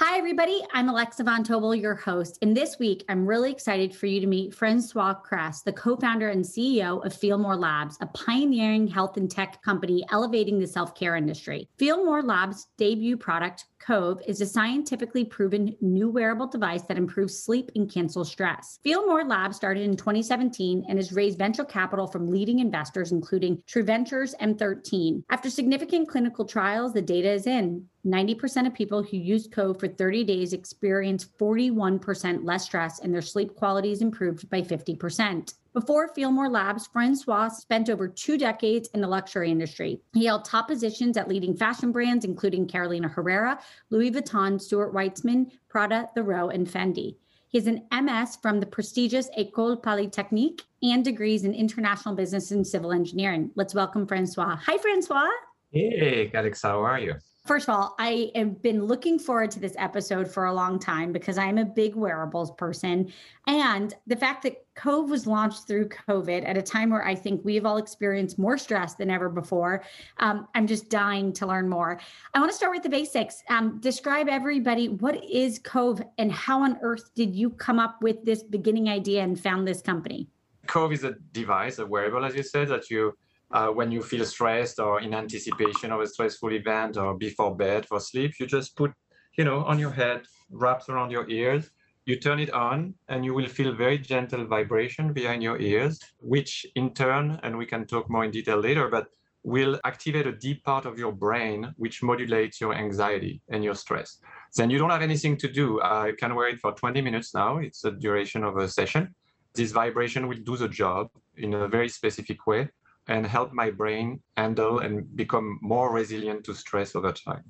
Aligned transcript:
Hi, 0.00 0.16
everybody. 0.16 0.62
I'm 0.72 0.88
Alexa 0.88 1.24
Von 1.24 1.42
Tobel, 1.42 1.74
your 1.74 1.96
host. 1.96 2.38
And 2.40 2.56
this 2.56 2.78
week, 2.78 3.04
I'm 3.08 3.26
really 3.26 3.50
excited 3.50 3.92
for 3.92 4.06
you 4.06 4.20
to 4.20 4.28
meet 4.28 4.54
Francois 4.54 5.14
Kress, 5.14 5.62
the 5.62 5.72
co 5.72 5.96
founder 5.96 6.28
and 6.28 6.44
CEO 6.44 7.04
of 7.04 7.12
Feelmore 7.12 7.58
Labs, 7.58 7.98
a 8.00 8.06
pioneering 8.06 8.86
health 8.86 9.16
and 9.16 9.28
tech 9.28 9.60
company 9.60 10.06
elevating 10.12 10.60
the 10.60 10.68
self 10.68 10.94
care 10.94 11.16
industry. 11.16 11.68
Feelmore 11.80 12.22
Labs' 12.22 12.68
debut 12.76 13.16
product, 13.16 13.64
Cove, 13.80 14.20
is 14.26 14.40
a 14.40 14.46
scientifically 14.46 15.24
proven 15.24 15.74
new 15.80 16.10
wearable 16.10 16.46
device 16.46 16.82
that 16.82 16.96
improves 16.96 17.42
sleep 17.42 17.70
and 17.74 17.92
cancels 17.92 18.30
stress. 18.30 18.78
Feel 18.82 19.06
More 19.06 19.24
Labs 19.24 19.56
started 19.56 19.82
in 19.82 19.96
2017 19.96 20.84
and 20.88 20.98
has 20.98 21.12
raised 21.12 21.38
venture 21.38 21.64
capital 21.64 22.06
from 22.06 22.28
leading 22.28 22.58
investors, 22.58 23.12
including 23.12 23.62
True 23.66 23.84
Ventures 23.84 24.34
and 24.34 24.58
13. 24.58 25.24
After 25.30 25.50
significant 25.50 26.08
clinical 26.08 26.44
trials, 26.44 26.92
the 26.92 27.02
data 27.02 27.30
is 27.30 27.46
in. 27.46 27.86
90% 28.08 28.66
of 28.66 28.74
people 28.74 29.02
who 29.02 29.16
use 29.16 29.46
Cove 29.46 29.78
for 29.78 29.88
30 29.88 30.24
days 30.24 30.52
experience 30.52 31.28
41% 31.38 32.44
less 32.44 32.64
stress 32.64 33.00
and 33.00 33.12
their 33.12 33.22
sleep 33.22 33.54
quality 33.54 33.92
is 33.92 34.02
improved 34.02 34.48
by 34.50 34.62
50%. 34.62 35.54
Before 35.74 36.12
Feelmore 36.14 36.50
Labs, 36.50 36.88
Francois 36.88 37.48
spent 37.48 37.90
over 37.90 38.08
two 38.08 38.38
decades 38.38 38.88
in 38.94 39.00
the 39.00 39.06
luxury 39.06 39.50
industry. 39.50 40.00
He 40.14 40.24
held 40.24 40.44
top 40.44 40.68
positions 40.68 41.16
at 41.16 41.28
leading 41.28 41.56
fashion 41.56 41.92
brands, 41.92 42.24
including 42.24 42.66
Carolina 42.66 43.08
Herrera, 43.08 43.60
Louis 43.90 44.10
Vuitton, 44.10 44.60
Stuart 44.60 44.94
Weitzman, 44.94 45.52
Prada, 45.68 46.08
Row, 46.16 46.48
and 46.48 46.66
Fendi. 46.66 47.16
He 47.48 47.58
has 47.58 47.66
an 47.66 47.86
MS 47.92 48.36
from 48.42 48.60
the 48.60 48.66
prestigious 48.66 49.30
École 49.38 49.82
Polytechnique 49.82 50.62
and 50.82 51.04
degrees 51.04 51.44
in 51.44 51.54
international 51.54 52.14
business 52.14 52.50
and 52.50 52.66
civil 52.66 52.92
engineering. 52.92 53.50
Let's 53.54 53.74
welcome 53.74 54.06
Francois. 54.06 54.56
Hi, 54.56 54.78
Francois. 54.78 55.28
Hey, 55.70 56.30
Alex, 56.34 56.62
how 56.62 56.80
are 56.80 56.98
you? 56.98 57.14
First 57.48 57.66
of 57.66 57.74
all, 57.74 57.94
I 57.98 58.30
have 58.34 58.60
been 58.60 58.84
looking 58.84 59.18
forward 59.18 59.50
to 59.52 59.58
this 59.58 59.74
episode 59.78 60.30
for 60.30 60.44
a 60.44 60.52
long 60.52 60.78
time 60.78 61.12
because 61.12 61.38
I'm 61.38 61.56
a 61.56 61.64
big 61.64 61.94
wearables 61.94 62.50
person. 62.50 63.10
And 63.46 63.94
the 64.06 64.16
fact 64.16 64.42
that 64.42 64.66
Cove 64.74 65.08
was 65.08 65.26
launched 65.26 65.66
through 65.66 65.88
COVID 65.88 66.46
at 66.46 66.58
a 66.58 66.62
time 66.62 66.90
where 66.90 67.06
I 67.06 67.14
think 67.14 67.40
we've 67.46 67.64
all 67.64 67.78
experienced 67.78 68.38
more 68.38 68.58
stress 68.58 68.96
than 68.96 69.10
ever 69.10 69.30
before, 69.30 69.82
um, 70.18 70.46
I'm 70.54 70.66
just 70.66 70.90
dying 70.90 71.32
to 71.32 71.46
learn 71.46 71.70
more. 71.70 71.98
I 72.34 72.38
want 72.38 72.50
to 72.50 72.56
start 72.56 72.74
with 72.74 72.82
the 72.82 72.90
basics. 72.90 73.42
Um, 73.48 73.80
describe 73.80 74.28
everybody 74.28 74.90
what 74.90 75.24
is 75.24 75.58
Cove 75.58 76.02
and 76.18 76.30
how 76.30 76.62
on 76.64 76.78
earth 76.82 77.14
did 77.14 77.34
you 77.34 77.48
come 77.48 77.78
up 77.78 78.02
with 78.02 78.22
this 78.26 78.42
beginning 78.42 78.90
idea 78.90 79.22
and 79.22 79.40
found 79.40 79.66
this 79.66 79.80
company? 79.80 80.28
Cove 80.66 80.92
is 80.92 81.02
a 81.02 81.12
device, 81.32 81.78
a 81.78 81.86
wearable, 81.86 82.26
as 82.26 82.34
you 82.34 82.42
said, 82.42 82.68
that 82.68 82.90
you 82.90 83.14
uh, 83.50 83.68
when 83.68 83.90
you 83.90 84.02
feel 84.02 84.24
stressed 84.24 84.78
or 84.78 85.00
in 85.00 85.14
anticipation 85.14 85.90
of 85.92 86.00
a 86.00 86.06
stressful 86.06 86.52
event 86.52 86.96
or 86.96 87.16
before 87.16 87.56
bed 87.56 87.86
for 87.86 88.00
sleep, 88.00 88.32
you 88.38 88.46
just 88.46 88.76
put, 88.76 88.92
you 89.36 89.44
know, 89.44 89.64
on 89.64 89.78
your 89.78 89.90
head, 89.90 90.22
wraps 90.50 90.88
around 90.88 91.10
your 91.10 91.28
ears. 91.30 91.70
You 92.04 92.16
turn 92.16 92.40
it 92.40 92.50
on 92.52 92.94
and 93.08 93.24
you 93.24 93.34
will 93.34 93.48
feel 93.48 93.72
very 93.74 93.98
gentle 93.98 94.46
vibration 94.46 95.12
behind 95.12 95.42
your 95.42 95.58
ears, 95.60 95.98
which 96.20 96.66
in 96.74 96.94
turn, 96.94 97.38
and 97.42 97.56
we 97.56 97.66
can 97.66 97.86
talk 97.86 98.08
more 98.10 98.24
in 98.24 98.30
detail 98.30 98.58
later, 98.58 98.88
but 98.88 99.08
will 99.44 99.78
activate 99.84 100.26
a 100.26 100.32
deep 100.32 100.64
part 100.64 100.84
of 100.84 100.98
your 100.98 101.12
brain 101.12 101.72
which 101.76 102.02
modulates 102.02 102.60
your 102.60 102.74
anxiety 102.74 103.40
and 103.50 103.62
your 103.62 103.74
stress. 103.74 104.18
Then 104.56 104.68
you 104.68 104.78
don't 104.78 104.90
have 104.90 105.02
anything 105.02 105.36
to 105.38 105.48
do. 105.48 105.80
I 105.80 106.12
can 106.18 106.34
wear 106.34 106.48
it 106.48 106.60
for 106.60 106.72
20 106.72 107.00
minutes 107.00 107.34
now. 107.34 107.58
It's 107.58 107.82
the 107.82 107.92
duration 107.92 108.42
of 108.42 108.56
a 108.56 108.68
session. 108.68 109.14
This 109.54 109.72
vibration 109.72 110.28
will 110.28 110.38
do 110.38 110.56
the 110.56 110.68
job 110.68 111.08
in 111.36 111.54
a 111.54 111.68
very 111.68 111.88
specific 111.88 112.46
way 112.46 112.68
and 113.08 113.26
help 113.26 113.52
my 113.52 113.70
brain 113.70 114.20
handle 114.36 114.80
and 114.80 115.16
become 115.16 115.58
more 115.62 115.92
resilient 115.92 116.44
to 116.44 116.54
stress 116.54 116.94
over 116.94 117.12
time. 117.12 117.44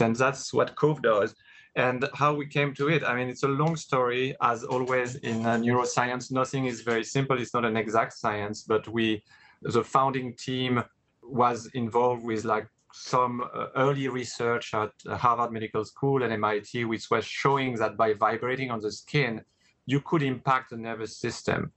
And 0.00 0.14
that's 0.14 0.52
what 0.52 0.76
Cove 0.76 1.02
does. 1.02 1.34
And 1.76 2.08
how 2.14 2.34
we 2.34 2.46
came 2.46 2.74
to 2.74 2.88
it, 2.88 3.04
I 3.04 3.14
mean, 3.14 3.28
it's 3.28 3.42
a 3.42 3.48
long 3.48 3.76
story. 3.76 4.34
As 4.40 4.64
always 4.64 5.16
in 5.16 5.44
uh, 5.44 5.56
neuroscience, 5.56 6.32
nothing 6.32 6.66
is 6.66 6.80
very 6.80 7.04
simple. 7.04 7.38
It's 7.40 7.54
not 7.54 7.64
an 7.64 7.76
exact 7.76 8.14
science, 8.14 8.62
but 8.62 8.88
we, 8.88 9.22
the 9.62 9.84
founding 9.84 10.34
team 10.34 10.82
was 11.22 11.66
involved 11.74 12.24
with 12.24 12.44
like 12.44 12.66
some 12.92 13.44
uh, 13.54 13.66
early 13.76 14.08
research 14.08 14.72
at 14.72 14.90
Harvard 15.06 15.52
Medical 15.52 15.84
School 15.84 16.22
and 16.22 16.32
MIT, 16.32 16.86
which 16.86 17.10
was 17.10 17.26
showing 17.26 17.74
that 17.74 17.96
by 17.96 18.14
vibrating 18.14 18.70
on 18.70 18.80
the 18.80 18.90
skin, 18.90 19.42
you 19.84 20.00
could 20.00 20.22
impact 20.22 20.70
the 20.70 20.76
nervous 20.78 21.18
system. 21.18 21.72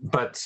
But 0.00 0.42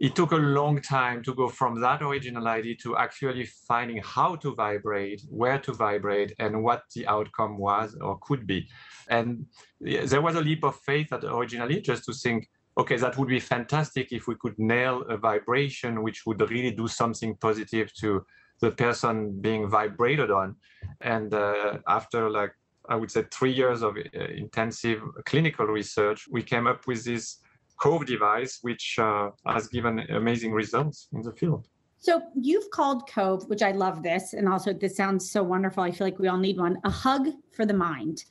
it 0.00 0.14
took 0.16 0.32
a 0.32 0.36
long 0.36 0.80
time 0.80 1.22
to 1.22 1.34
go 1.34 1.48
from 1.48 1.80
that 1.80 2.02
original 2.02 2.48
idea 2.48 2.74
to 2.82 2.96
actually 2.96 3.46
finding 3.68 4.00
how 4.02 4.34
to 4.36 4.54
vibrate, 4.54 5.22
where 5.30 5.58
to 5.58 5.72
vibrate, 5.72 6.34
and 6.38 6.62
what 6.62 6.82
the 6.94 7.06
outcome 7.06 7.58
was 7.58 7.96
or 8.00 8.18
could 8.22 8.46
be. 8.46 8.68
And 9.08 9.46
there 9.80 10.22
was 10.22 10.34
a 10.34 10.40
leap 10.40 10.64
of 10.64 10.76
faith 10.80 11.10
that 11.10 11.24
originally 11.24 11.80
just 11.80 12.04
to 12.06 12.12
think, 12.12 12.48
okay, 12.76 12.96
that 12.96 13.16
would 13.16 13.28
be 13.28 13.38
fantastic 13.38 14.10
if 14.10 14.26
we 14.26 14.34
could 14.34 14.58
nail 14.58 15.02
a 15.08 15.16
vibration 15.16 16.02
which 16.02 16.26
would 16.26 16.40
really 16.50 16.72
do 16.72 16.88
something 16.88 17.36
positive 17.36 17.94
to 17.94 18.26
the 18.60 18.72
person 18.72 19.40
being 19.40 19.68
vibrated 19.68 20.30
on. 20.30 20.56
And 21.00 21.32
uh, 21.32 21.78
after 21.86 22.28
like 22.30 22.52
I 22.88 22.96
would 22.96 23.10
say 23.10 23.24
three 23.30 23.52
years 23.52 23.82
of 23.82 23.96
uh, 23.96 24.24
intensive 24.24 25.00
clinical 25.24 25.66
research, 25.66 26.26
we 26.30 26.42
came 26.42 26.66
up 26.66 26.86
with 26.86 27.04
this 27.04 27.38
Cove 27.76 28.06
device, 28.06 28.58
which 28.62 28.98
uh, 28.98 29.30
has 29.46 29.68
given 29.68 30.00
amazing 30.10 30.52
results 30.52 31.08
in 31.12 31.22
the 31.22 31.32
field. 31.32 31.68
So 31.98 32.22
you've 32.34 32.70
called 32.70 33.08
Cove, 33.08 33.48
which 33.48 33.62
I 33.62 33.72
love 33.72 34.02
this, 34.02 34.34
and 34.34 34.48
also 34.48 34.72
this 34.72 34.96
sounds 34.96 35.30
so 35.30 35.42
wonderful. 35.42 35.82
I 35.82 35.90
feel 35.90 36.06
like 36.06 36.18
we 36.18 36.28
all 36.28 36.38
need 36.38 36.58
one. 36.58 36.78
A 36.84 36.90
hug 36.90 37.28
for 37.52 37.64
the 37.64 37.74
mind. 37.74 38.24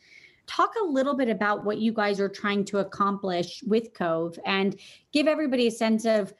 Talk 0.45 0.73
a 0.81 0.85
little 0.85 1.15
bit 1.15 1.29
about 1.29 1.65
what 1.65 1.79
you 1.79 1.91
guys 1.91 2.19
are 2.19 2.29
trying 2.29 2.65
to 2.65 2.79
accomplish 2.79 3.63
with 3.65 3.93
Cove, 3.93 4.37
and 4.45 4.79
give 5.11 5.27
everybody 5.27 5.67
a 5.67 5.71
sense 5.71 6.05
of 6.05 6.33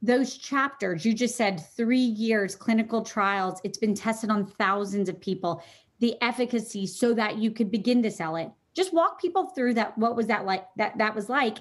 those 0.00 0.38
chapters. 0.38 1.04
You 1.04 1.12
just 1.12 1.36
said 1.36 1.62
three 1.76 1.98
years 1.98 2.56
clinical 2.56 3.02
trials. 3.02 3.60
It's 3.62 3.76
been 3.76 3.94
tested 3.94 4.30
on 4.30 4.46
thousands 4.46 5.08
of 5.10 5.20
people. 5.20 5.62
The 5.98 6.14
efficacy, 6.22 6.86
so 6.86 7.12
that 7.12 7.36
you 7.36 7.50
could 7.50 7.70
begin 7.70 8.02
to 8.04 8.10
sell 8.10 8.36
it. 8.36 8.50
Just 8.74 8.94
walk 8.94 9.20
people 9.20 9.48
through 9.48 9.74
that. 9.74 9.98
What 9.98 10.16
was 10.16 10.28
that 10.28 10.46
like? 10.46 10.64
That 10.78 10.96
that 10.96 11.14
was 11.14 11.28
like, 11.28 11.58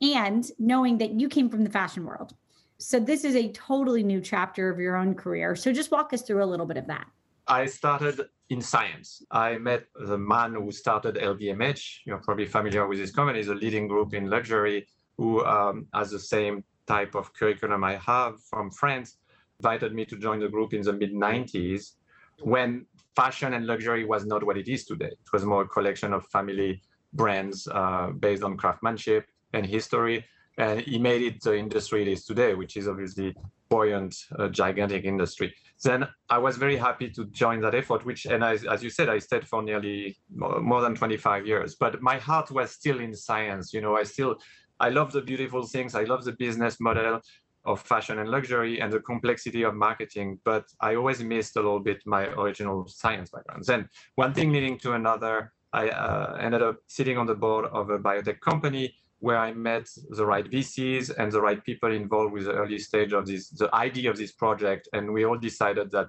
and 0.00 0.50
knowing 0.58 0.98
that 0.98 1.12
you 1.12 1.28
came 1.28 1.48
from 1.48 1.64
the 1.64 1.70
fashion 1.70 2.04
world. 2.04 2.34
So 2.78 3.00
this 3.00 3.24
is 3.24 3.34
a 3.34 3.50
totally 3.52 4.02
new 4.02 4.20
chapter 4.20 4.70
of 4.70 4.78
your 4.78 4.96
own 4.96 5.14
career. 5.14 5.56
So 5.56 5.72
just 5.72 5.90
walk 5.90 6.12
us 6.12 6.22
through 6.22 6.44
a 6.44 6.46
little 6.46 6.66
bit 6.66 6.76
of 6.76 6.86
that. 6.86 7.06
I 7.48 7.66
started 7.66 8.20
in 8.50 8.60
science. 8.60 9.22
I 9.30 9.58
met 9.58 9.86
the 9.94 10.18
man 10.18 10.54
who 10.54 10.70
started 10.70 11.16
LVMH. 11.16 12.00
You're 12.04 12.18
probably 12.18 12.46
familiar 12.46 12.86
with 12.86 12.98
this 12.98 13.10
company. 13.10 13.40
It's 13.40 13.48
a 13.48 13.54
leading 13.54 13.88
group 13.88 14.14
in 14.14 14.30
luxury 14.30 14.86
who 15.16 15.44
um, 15.44 15.86
has 15.92 16.10
the 16.10 16.18
same 16.18 16.62
type 16.86 17.14
of 17.14 17.32
curriculum 17.34 17.82
I 17.84 17.96
have 17.96 18.34
from 18.44 18.70
France. 18.70 19.16
Invited 19.60 19.92
me 19.92 20.04
to 20.04 20.16
join 20.16 20.38
the 20.38 20.48
group 20.48 20.72
in 20.72 20.82
the 20.82 20.92
mid 20.92 21.12
90s 21.12 21.94
when 22.42 22.86
fashion 23.16 23.54
and 23.54 23.66
luxury 23.66 24.04
was 24.04 24.24
not 24.24 24.44
what 24.44 24.56
it 24.56 24.68
is 24.68 24.84
today. 24.84 25.06
It 25.06 25.32
was 25.32 25.44
more 25.44 25.62
a 25.62 25.68
collection 25.68 26.12
of 26.12 26.24
family 26.26 26.80
brands 27.12 27.66
uh, 27.66 28.10
based 28.10 28.44
on 28.44 28.56
craftsmanship 28.56 29.26
and 29.52 29.66
history. 29.66 30.24
And 30.56 30.80
he 30.80 30.98
made 30.98 31.22
it 31.22 31.40
the 31.40 31.56
industry 31.56 32.02
it 32.02 32.08
is 32.08 32.24
today, 32.24 32.54
which 32.54 32.76
is 32.76 32.88
obviously 32.88 33.34
buoyant, 33.68 34.16
uh, 34.38 34.48
gigantic 34.48 35.04
industry. 35.04 35.54
Then 35.84 36.08
I 36.28 36.38
was 36.38 36.56
very 36.56 36.76
happy 36.76 37.10
to 37.10 37.26
join 37.26 37.60
that 37.60 37.74
effort, 37.74 38.04
which, 38.04 38.26
and 38.26 38.42
as, 38.42 38.82
you 38.82 38.90
said, 38.90 39.08
I 39.08 39.18
stayed 39.18 39.46
for 39.46 39.62
nearly 39.62 40.16
more 40.34 40.80
than 40.80 40.96
25 40.96 41.46
years. 41.46 41.76
But 41.78 42.02
my 42.02 42.18
heart 42.18 42.50
was 42.50 42.72
still 42.72 42.98
in 42.98 43.14
science. 43.14 43.72
You 43.72 43.80
know, 43.80 43.96
I 43.96 44.02
still 44.02 44.38
I 44.80 44.90
love 44.90 45.12
the 45.12 45.22
beautiful 45.22 45.66
things. 45.66 45.94
I 45.94 46.04
love 46.04 46.24
the 46.24 46.32
business 46.32 46.78
model 46.80 47.20
of 47.64 47.80
fashion 47.80 48.18
and 48.18 48.30
luxury 48.30 48.80
and 48.80 48.92
the 48.92 49.00
complexity 49.00 49.62
of 49.62 49.74
marketing, 49.74 50.38
but 50.44 50.64
I 50.80 50.94
always 50.94 51.22
missed 51.22 51.56
a 51.56 51.60
little 51.60 51.80
bit 51.80 52.02
my 52.06 52.26
original 52.26 52.86
science 52.86 53.30
background. 53.30 53.64
Then 53.64 53.88
one 54.14 54.32
thing 54.32 54.52
leading 54.52 54.78
to 54.78 54.92
another, 54.92 55.52
I 55.72 55.88
uh, 55.88 56.38
ended 56.40 56.62
up 56.62 56.76
sitting 56.86 57.18
on 57.18 57.26
the 57.26 57.34
board 57.34 57.66
of 57.66 57.90
a 57.90 57.98
biotech 57.98 58.40
company 58.40 58.94
where 59.20 59.38
I 59.38 59.52
met 59.52 59.88
the 60.10 60.24
right 60.24 60.48
VCs 60.48 61.16
and 61.18 61.32
the 61.32 61.40
right 61.40 61.62
people 61.64 61.92
involved 61.92 62.32
with 62.32 62.44
the 62.44 62.52
early 62.52 62.78
stage 62.78 63.12
of 63.12 63.26
this, 63.26 63.48
the 63.50 63.74
idea 63.74 64.10
of 64.10 64.16
this 64.16 64.32
project. 64.32 64.88
And 64.92 65.12
we 65.12 65.24
all 65.24 65.38
decided 65.38 65.90
that 65.90 66.08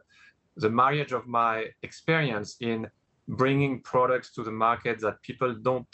the 0.58 0.70
marriage 0.70 1.12
of 1.12 1.28
my 1.28 1.66
experience 1.82 2.58
in 2.60 2.88
bringing 3.28 3.82
products 3.82 4.32
to 4.34 4.44
the 4.44 4.52
market 4.52 5.00
that 5.02 5.22
people 5.22 5.54
don't 5.54 5.88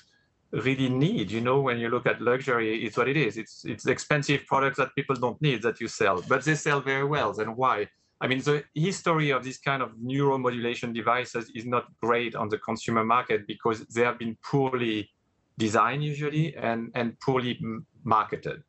really 0.52 0.90
need. 0.90 1.32
You 1.32 1.42
know, 1.42 1.62
when 1.62 1.78
you 1.78 1.90
look 1.90 2.06
at 2.06 2.22
luxury, 2.22 2.86
it's 2.86 2.98
what 2.98 3.08
it 3.08 3.18
is. 3.18 3.38
It's 3.38 3.66
it's 3.66 3.86
expensive 3.88 4.46
products 4.46 4.78
that 4.78 4.96
people 4.96 5.16
don't 5.16 5.42
need 5.42 5.62
that 5.64 5.80
you 5.80 5.88
sell, 5.88 6.22
but 6.28 6.44
they 6.44 6.56
sell 6.56 6.82
very 6.82 7.06
well. 7.06 7.34
Then 7.34 7.56
why? 7.56 7.88
I 8.22 8.28
mean, 8.28 8.40
the 8.40 8.64
history 8.74 9.32
of 9.32 9.44
this 9.44 9.58
kind 9.58 9.84
of 9.84 9.92
neuromodulation 9.98 10.94
devices 10.94 11.52
is 11.54 11.66
not 11.66 11.86
great 12.02 12.34
on 12.34 12.48
the 12.48 12.58
consumer 12.58 13.04
market 13.04 13.46
because 13.46 13.86
they 13.88 14.04
have 14.04 14.18
been 14.18 14.38
poorly 14.42 15.10
designed 15.58 16.04
usually 16.04 16.52
mm-hmm. 16.52 16.66
and, 16.66 16.92
and 16.96 17.20
poorly 17.20 17.60
marketed. 18.04 18.64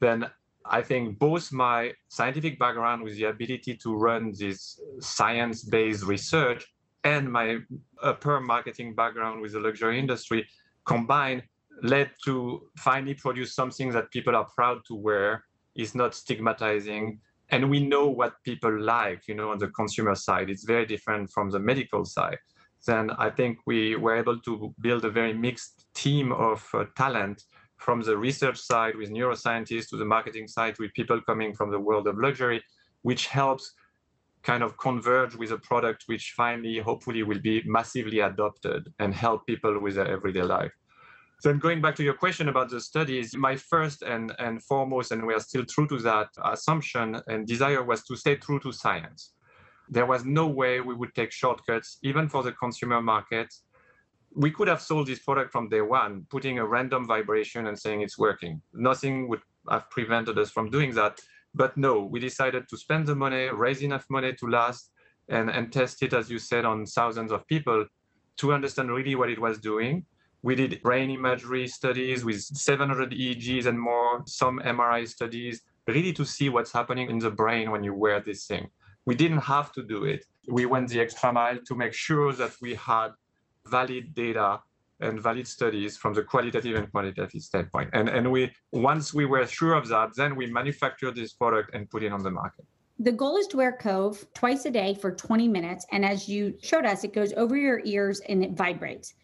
Then 0.00 0.26
I 0.66 0.82
think 0.82 1.18
both 1.18 1.52
my 1.52 1.92
scientific 2.08 2.58
background 2.58 3.02
with 3.02 3.16
the 3.16 3.24
ability 3.24 3.76
to 3.76 3.94
run 3.94 4.32
this 4.38 4.80
science-based 5.00 6.04
research 6.04 6.66
and 7.04 7.30
my 7.30 7.58
upper 8.02 8.40
marketing 8.40 8.94
background 8.94 9.42
with 9.42 9.52
the 9.52 9.60
luxury 9.60 9.98
industry 9.98 10.48
combined 10.86 11.42
led 11.82 12.10
to 12.24 12.68
finally 12.78 13.14
produce 13.14 13.54
something 13.54 13.90
that 13.90 14.10
people 14.10 14.34
are 14.34 14.46
proud 14.54 14.80
to 14.86 14.94
wear, 14.94 15.44
is 15.74 15.94
not 15.94 16.14
stigmatizing, 16.14 17.20
and 17.50 17.68
we 17.68 17.84
know 17.84 18.08
what 18.08 18.42
people 18.44 18.80
like, 18.80 19.28
you 19.28 19.34
know, 19.34 19.50
on 19.50 19.58
the 19.58 19.68
consumer 19.68 20.14
side. 20.14 20.48
It's 20.48 20.64
very 20.64 20.86
different 20.86 21.30
from 21.30 21.50
the 21.50 21.58
medical 21.58 22.04
side. 22.04 22.38
Then 22.86 23.10
I 23.12 23.30
think 23.30 23.58
we 23.66 23.96
were 23.96 24.16
able 24.16 24.38
to 24.40 24.74
build 24.80 25.04
a 25.04 25.10
very 25.10 25.32
mixed 25.32 25.86
team 25.94 26.32
of 26.32 26.68
uh, 26.74 26.84
talent 26.96 27.44
from 27.78 28.02
the 28.02 28.16
research 28.16 28.58
side 28.58 28.96
with 28.96 29.10
neuroscientists 29.10 29.88
to 29.90 29.96
the 29.96 30.04
marketing 30.04 30.48
side 30.48 30.78
with 30.78 30.92
people 30.94 31.20
coming 31.22 31.54
from 31.54 31.70
the 31.70 31.78
world 31.78 32.06
of 32.06 32.18
luxury, 32.18 32.62
which 33.02 33.26
helps 33.26 33.74
kind 34.42 34.62
of 34.62 34.76
converge 34.76 35.34
with 35.34 35.52
a 35.52 35.58
product 35.58 36.04
which 36.06 36.34
finally, 36.36 36.78
hopefully, 36.78 37.22
will 37.22 37.40
be 37.40 37.62
massively 37.64 38.20
adopted 38.20 38.92
and 38.98 39.14
help 39.14 39.46
people 39.46 39.80
with 39.80 39.94
their 39.94 40.08
everyday 40.08 40.42
life. 40.42 40.72
Then 41.42 41.58
going 41.58 41.82
back 41.82 41.94
to 41.96 42.02
your 42.02 42.14
question 42.14 42.48
about 42.48 42.70
the 42.70 42.80
studies, 42.80 43.36
my 43.36 43.56
first 43.56 44.02
and, 44.02 44.32
and 44.38 44.62
foremost, 44.62 45.12
and 45.12 45.26
we 45.26 45.34
are 45.34 45.40
still 45.40 45.64
true 45.64 45.86
to 45.88 45.98
that 45.98 46.28
assumption 46.42 47.20
and 47.26 47.46
desire 47.46 47.82
was 47.82 48.02
to 48.04 48.16
stay 48.16 48.36
true 48.36 48.60
to 48.60 48.72
science. 48.72 49.32
There 49.88 50.06
was 50.06 50.24
no 50.24 50.46
way 50.46 50.80
we 50.80 50.94
would 50.94 51.14
take 51.14 51.32
shortcuts, 51.32 51.98
even 52.02 52.28
for 52.28 52.42
the 52.42 52.52
consumer 52.52 53.00
market. 53.02 53.54
We 54.34 54.50
could 54.50 54.68
have 54.68 54.80
sold 54.80 55.06
this 55.06 55.20
product 55.20 55.52
from 55.52 55.68
day 55.68 55.82
one, 55.82 56.26
putting 56.30 56.58
a 56.58 56.66
random 56.66 57.06
vibration 57.06 57.66
and 57.66 57.78
saying 57.78 58.00
it's 58.00 58.18
working. 58.18 58.62
Nothing 58.72 59.28
would 59.28 59.42
have 59.70 59.88
prevented 59.90 60.38
us 60.38 60.50
from 60.50 60.70
doing 60.70 60.94
that. 60.94 61.20
But 61.54 61.76
no, 61.76 62.00
we 62.00 62.18
decided 62.18 62.68
to 62.68 62.76
spend 62.76 63.06
the 63.06 63.14
money, 63.14 63.48
raise 63.48 63.82
enough 63.82 64.06
money 64.10 64.32
to 64.32 64.46
last, 64.46 64.90
and, 65.28 65.48
and 65.50 65.72
test 65.72 66.02
it, 66.02 66.12
as 66.12 66.30
you 66.30 66.38
said, 66.38 66.64
on 66.64 66.86
thousands 66.86 67.30
of 67.30 67.46
people 67.46 67.86
to 68.38 68.52
understand 68.52 68.90
really 68.90 69.14
what 69.14 69.30
it 69.30 69.40
was 69.40 69.58
doing. 69.58 70.04
We 70.42 70.54
did 70.54 70.82
brain 70.82 71.10
imagery 71.10 71.68
studies 71.68 72.24
with 72.24 72.40
700 72.40 73.12
EEGs 73.12 73.66
and 73.66 73.80
more, 73.80 74.22
some 74.26 74.58
MRI 74.58 75.08
studies, 75.08 75.62
really 75.86 76.12
to 76.14 76.24
see 76.24 76.48
what's 76.48 76.72
happening 76.72 77.08
in 77.08 77.18
the 77.18 77.30
brain 77.30 77.70
when 77.70 77.84
you 77.84 77.94
wear 77.94 78.20
this 78.20 78.46
thing. 78.46 78.68
We 79.06 79.14
didn't 79.14 79.44
have 79.54 79.72
to 79.72 79.82
do 79.82 80.04
it. 80.04 80.24
We 80.48 80.66
went 80.66 80.88
the 80.88 81.00
extra 81.00 81.32
mile 81.32 81.58
to 81.66 81.74
make 81.74 81.92
sure 81.92 82.32
that 82.32 82.52
we 82.60 82.74
had 82.74 83.10
valid 83.66 84.14
data 84.14 84.60
and 85.00 85.20
valid 85.20 85.46
studies 85.46 85.96
from 85.96 86.14
the 86.14 86.22
qualitative 86.22 86.76
and 86.76 86.90
quantitative 86.90 87.42
standpoint. 87.42 87.90
And, 87.92 88.08
and 88.08 88.30
we 88.30 88.52
once 88.72 89.12
we 89.12 89.26
were 89.26 89.46
sure 89.46 89.74
of 89.74 89.88
that, 89.88 90.10
then 90.16 90.36
we 90.36 90.46
manufactured 90.46 91.16
this 91.16 91.32
product 91.32 91.74
and 91.74 91.90
put 91.90 92.02
it 92.02 92.12
on 92.12 92.22
the 92.22 92.30
market. 92.30 92.64
The 93.00 93.12
goal 93.12 93.36
is 93.36 93.48
to 93.48 93.56
wear 93.56 93.72
Cove 93.72 94.24
twice 94.34 94.66
a 94.66 94.70
day 94.70 94.94
for 94.94 95.10
20 95.10 95.48
minutes. 95.48 95.84
And 95.90 96.04
as 96.04 96.28
you 96.28 96.54
showed 96.62 96.86
us, 96.86 97.02
it 97.02 97.12
goes 97.12 97.32
over 97.32 97.56
your 97.56 97.80
ears 97.84 98.20
and 98.28 98.44
it 98.44 98.52
vibrates. 98.52 99.14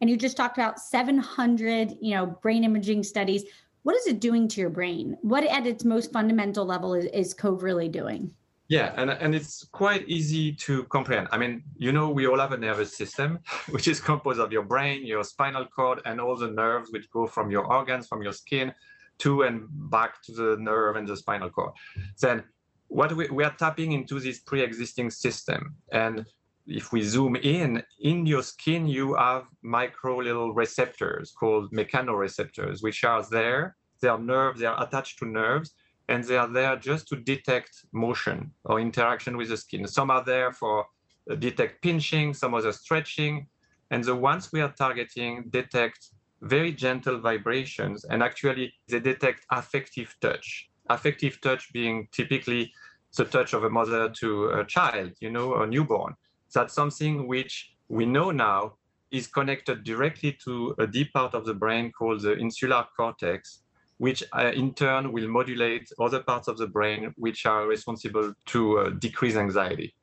And 0.00 0.10
you 0.10 0.16
just 0.16 0.36
talked 0.36 0.58
about 0.58 0.80
700, 0.80 1.96
you 2.00 2.16
know, 2.16 2.26
brain 2.26 2.64
imaging 2.64 3.04
studies. 3.04 3.44
What 3.84 3.94
is 3.94 4.08
it 4.08 4.20
doing 4.20 4.48
to 4.48 4.60
your 4.60 4.70
brain? 4.70 5.16
What 5.22 5.44
at 5.44 5.66
its 5.66 5.84
most 5.84 6.12
fundamental 6.12 6.64
level 6.64 6.94
is, 6.94 7.04
is 7.06 7.32
Cove 7.32 7.62
really 7.62 7.88
doing? 7.88 8.32
Yeah, 8.72 8.94
and, 8.96 9.10
and 9.10 9.34
it's 9.34 9.66
quite 9.70 10.08
easy 10.08 10.50
to 10.64 10.84
comprehend. 10.84 11.28
I 11.30 11.36
mean, 11.36 11.62
you 11.76 11.92
know, 11.92 12.08
we 12.08 12.26
all 12.26 12.38
have 12.38 12.52
a 12.52 12.56
nervous 12.56 12.96
system, 12.96 13.38
which 13.68 13.86
is 13.86 14.00
composed 14.00 14.40
of 14.40 14.50
your 14.50 14.62
brain, 14.62 15.04
your 15.04 15.24
spinal 15.24 15.66
cord, 15.66 16.00
and 16.06 16.18
all 16.18 16.36
the 16.36 16.50
nerves 16.50 16.88
which 16.90 17.10
go 17.10 17.26
from 17.26 17.50
your 17.50 17.66
organs, 17.70 18.06
from 18.06 18.22
your 18.22 18.32
skin, 18.32 18.72
to 19.18 19.42
and 19.42 19.68
back 19.90 20.22
to 20.22 20.32
the 20.32 20.56
nerve 20.58 20.96
and 20.96 21.06
the 21.06 21.18
spinal 21.18 21.50
cord. 21.50 21.72
Then 22.18 22.44
what 22.88 23.14
we, 23.14 23.28
we 23.28 23.44
are 23.44 23.54
tapping 23.58 23.92
into 23.92 24.18
this 24.18 24.38
pre-existing 24.38 25.10
system. 25.10 25.74
And 25.92 26.24
if 26.66 26.92
we 26.94 27.02
zoom 27.02 27.36
in, 27.36 27.82
in 28.00 28.24
your 28.24 28.42
skin, 28.42 28.86
you 28.86 29.16
have 29.16 29.44
micro 29.60 30.16
little 30.16 30.54
receptors 30.54 31.30
called 31.30 31.70
mechanoreceptors, 31.72 32.82
which 32.82 33.04
are 33.04 33.22
there. 33.30 33.76
They 34.00 34.08
are 34.08 34.18
nerves, 34.18 34.60
they 34.60 34.66
are 34.66 34.82
attached 34.82 35.18
to 35.18 35.26
nerves 35.26 35.74
and 36.12 36.22
they 36.24 36.36
are 36.36 36.52
there 36.58 36.76
just 36.76 37.08
to 37.08 37.16
detect 37.16 37.86
motion 37.92 38.52
or 38.64 38.78
interaction 38.78 39.34
with 39.38 39.48
the 39.48 39.56
skin. 39.56 39.86
Some 39.86 40.10
are 40.10 40.22
there 40.22 40.52
for 40.52 40.84
uh, 41.30 41.34
detect 41.36 41.82
pinching, 41.82 42.34
some 42.34 42.52
other 42.52 42.72
stretching, 42.72 43.46
and 43.90 44.04
the 44.04 44.14
ones 44.14 44.52
we 44.52 44.60
are 44.60 44.74
targeting 44.84 45.44
detect 45.48 46.00
very 46.42 46.72
gentle 46.72 47.18
vibrations, 47.18 48.04
and 48.04 48.22
actually 48.22 48.74
they 48.90 49.00
detect 49.00 49.46
affective 49.50 50.14
touch. 50.20 50.68
Affective 50.90 51.40
touch 51.40 51.72
being 51.72 52.08
typically 52.12 52.72
the 53.16 53.24
touch 53.24 53.54
of 53.54 53.64
a 53.64 53.70
mother 53.70 54.10
to 54.20 54.50
a 54.50 54.64
child, 54.66 55.12
you 55.20 55.30
know, 55.30 55.62
a 55.62 55.66
newborn. 55.66 56.14
That's 56.54 56.74
something 56.74 57.26
which 57.26 57.72
we 57.88 58.04
know 58.04 58.30
now 58.32 58.74
is 59.10 59.26
connected 59.26 59.84
directly 59.84 60.36
to 60.44 60.74
a 60.78 60.86
deep 60.86 61.12
part 61.14 61.34
of 61.34 61.46
the 61.46 61.54
brain 61.54 61.90
called 61.90 62.20
the 62.20 62.36
insular 62.36 62.84
cortex, 62.96 63.61
which 64.02 64.24
uh, 64.32 64.50
in 64.62 64.74
turn 64.74 65.12
will 65.12 65.28
modulate 65.28 65.88
other 66.00 66.20
parts 66.20 66.48
of 66.48 66.58
the 66.58 66.66
brain 66.66 67.14
which 67.18 67.46
are 67.46 67.68
responsible 67.68 68.34
to 68.44 68.78
uh, 68.80 68.90
decrease 68.98 69.36
anxiety. 69.36 69.94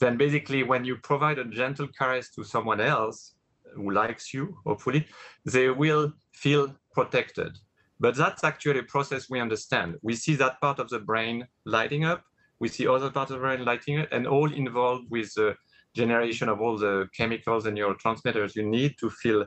Then 0.00 0.18
basically, 0.18 0.64
when 0.64 0.84
you 0.84 0.96
provide 0.96 1.38
a 1.38 1.46
gentle 1.46 1.88
caress 1.98 2.28
to 2.34 2.44
someone 2.44 2.78
else 2.78 3.36
who 3.74 3.90
likes 3.90 4.34
you, 4.34 4.58
hopefully, 4.66 5.06
they 5.46 5.70
will 5.70 6.12
feel 6.34 6.74
protected. 6.92 7.56
But 7.98 8.16
that's 8.16 8.44
actually 8.44 8.80
a 8.80 8.82
process 8.82 9.30
we 9.30 9.40
understand. 9.40 9.96
We 10.02 10.14
see 10.14 10.34
that 10.36 10.60
part 10.60 10.78
of 10.78 10.90
the 10.90 10.98
brain 10.98 11.46
lighting 11.64 12.04
up, 12.04 12.24
we 12.60 12.68
see 12.68 12.86
other 12.86 13.10
parts 13.10 13.30
of 13.30 13.38
the 13.38 13.44
brain 13.46 13.64
lighting 13.64 13.98
up, 14.00 14.08
and 14.12 14.26
all 14.26 14.52
involved 14.52 15.06
with 15.08 15.32
the 15.32 15.56
generation 15.94 16.50
of 16.50 16.60
all 16.60 16.76
the 16.76 17.08
chemicals 17.16 17.64
and 17.64 17.78
neurotransmitters 17.78 18.54
you 18.56 18.66
need 18.68 18.98
to 18.98 19.08
feel 19.08 19.46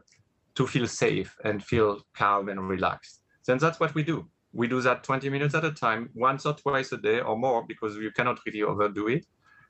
to 0.55 0.65
feel 0.65 0.88
safe 0.88 1.38
and 1.46 1.63
feel 1.63 2.01
calm 2.15 2.50
and 2.50 2.67
relaxed 2.67 3.21
then 3.45 3.57
that's 3.57 3.79
what 3.79 3.95
we 3.95 4.03
do. 4.03 4.27
We 4.53 4.67
do 4.67 4.81
that 4.81 5.03
20 5.03 5.29
minutes 5.29 5.55
at 5.55 5.65
a 5.65 5.71
time, 5.71 6.10
once 6.13 6.45
or 6.45 6.53
twice 6.53 6.91
a 6.91 6.98
day 6.98 7.21
or 7.21 7.38
more, 7.38 7.65
because 7.67 7.95
you 7.95 8.12
cannot 8.12 8.39
really 8.45 8.63
overdo 8.63 9.07
it. 9.07 9.25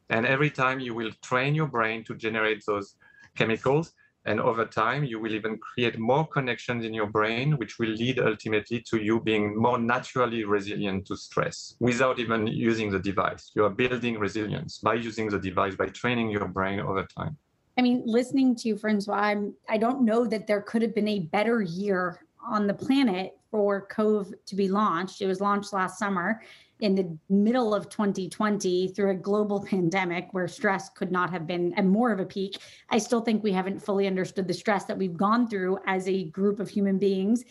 And 0.10 0.26
every 0.26 0.50
time 0.50 0.80
you 0.80 0.94
will 0.94 1.12
train 1.22 1.56
your 1.56 1.68
brain 1.68 2.04
to 2.06 2.16
generate 2.16 2.64
those 2.66 2.96
chemicals. 3.36 3.94
And 4.26 4.40
over 4.40 4.66
time, 4.66 5.04
you 5.04 5.20
will 5.20 5.34
even 5.34 5.58
create 5.58 5.98
more 5.98 6.28
connections 6.28 6.86
in 6.86 6.94
your 6.94 7.08
brain, 7.08 7.58
which 7.58 7.80
will 7.80 7.90
lead 7.90 8.20
ultimately 8.20 8.84
to 8.90 9.02
you 9.02 9.20
being 9.20 9.58
more 9.60 9.80
naturally 9.80 10.44
resilient 10.44 11.08
to 11.08 11.18
stress 11.18 11.76
without 11.80 12.20
even 12.20 12.46
using 12.46 12.92
the 12.92 13.00
device. 13.00 13.52
You 13.56 13.66
are 13.66 13.72
building 13.72 14.20
resilience 14.20 14.78
by 14.78 14.96
using 14.96 15.28
the 15.30 15.40
device, 15.40 15.76
by 15.76 15.88
training 15.88 16.30
your 16.30 16.48
brain 16.48 16.80
over 16.80 17.08
time. 17.18 17.38
I 17.78 17.82
mean, 17.82 18.04
listening 18.06 18.56
to 18.58 18.68
you, 18.68 18.78
Francois, 18.78 19.16
I'm, 19.16 19.56
I 19.68 19.78
don't 19.78 20.04
know 20.04 20.28
that 20.28 20.46
there 20.46 20.62
could 20.62 20.84
have 20.84 20.94
been 20.94 21.08
a 21.08 21.20
better 21.20 21.62
year 21.64 22.20
on 22.46 22.68
the 22.68 22.74
planet 22.74 23.38
for 23.50 23.88
Cove 23.88 24.34
to 24.46 24.56
be 24.56 24.68
launched. 24.68 25.22
It 25.22 25.28
was 25.28 25.42
launched 25.42 25.74
last 25.74 26.00
summer 26.00 26.42
in 26.80 26.96
the 26.96 27.18
middle 27.30 27.76
of 27.76 27.90
2020 27.90 28.90
through 28.90 29.12
a 29.12 29.16
global 29.16 29.64
pandemic 29.70 30.30
where 30.32 30.48
stress 30.48 30.90
could 30.90 31.12
not 31.12 31.32
have 31.32 31.46
been 31.46 31.74
at 31.74 31.86
more 31.86 32.12
of 32.12 32.20
a 32.20 32.26
peak. 32.26 32.58
I 32.90 32.98
still 32.98 33.22
think 33.22 33.44
we 33.44 33.52
haven't 33.52 33.80
fully 33.80 34.08
understood 34.08 34.48
the 34.48 34.54
stress 34.54 34.86
that 34.86 34.98
we've 34.98 35.18
gone 35.18 35.48
through 35.48 35.80
as 35.86 36.08
a 36.08 36.26
group 36.26 36.60
of 36.60 36.70
human 36.70 36.98
beings. 36.98 37.44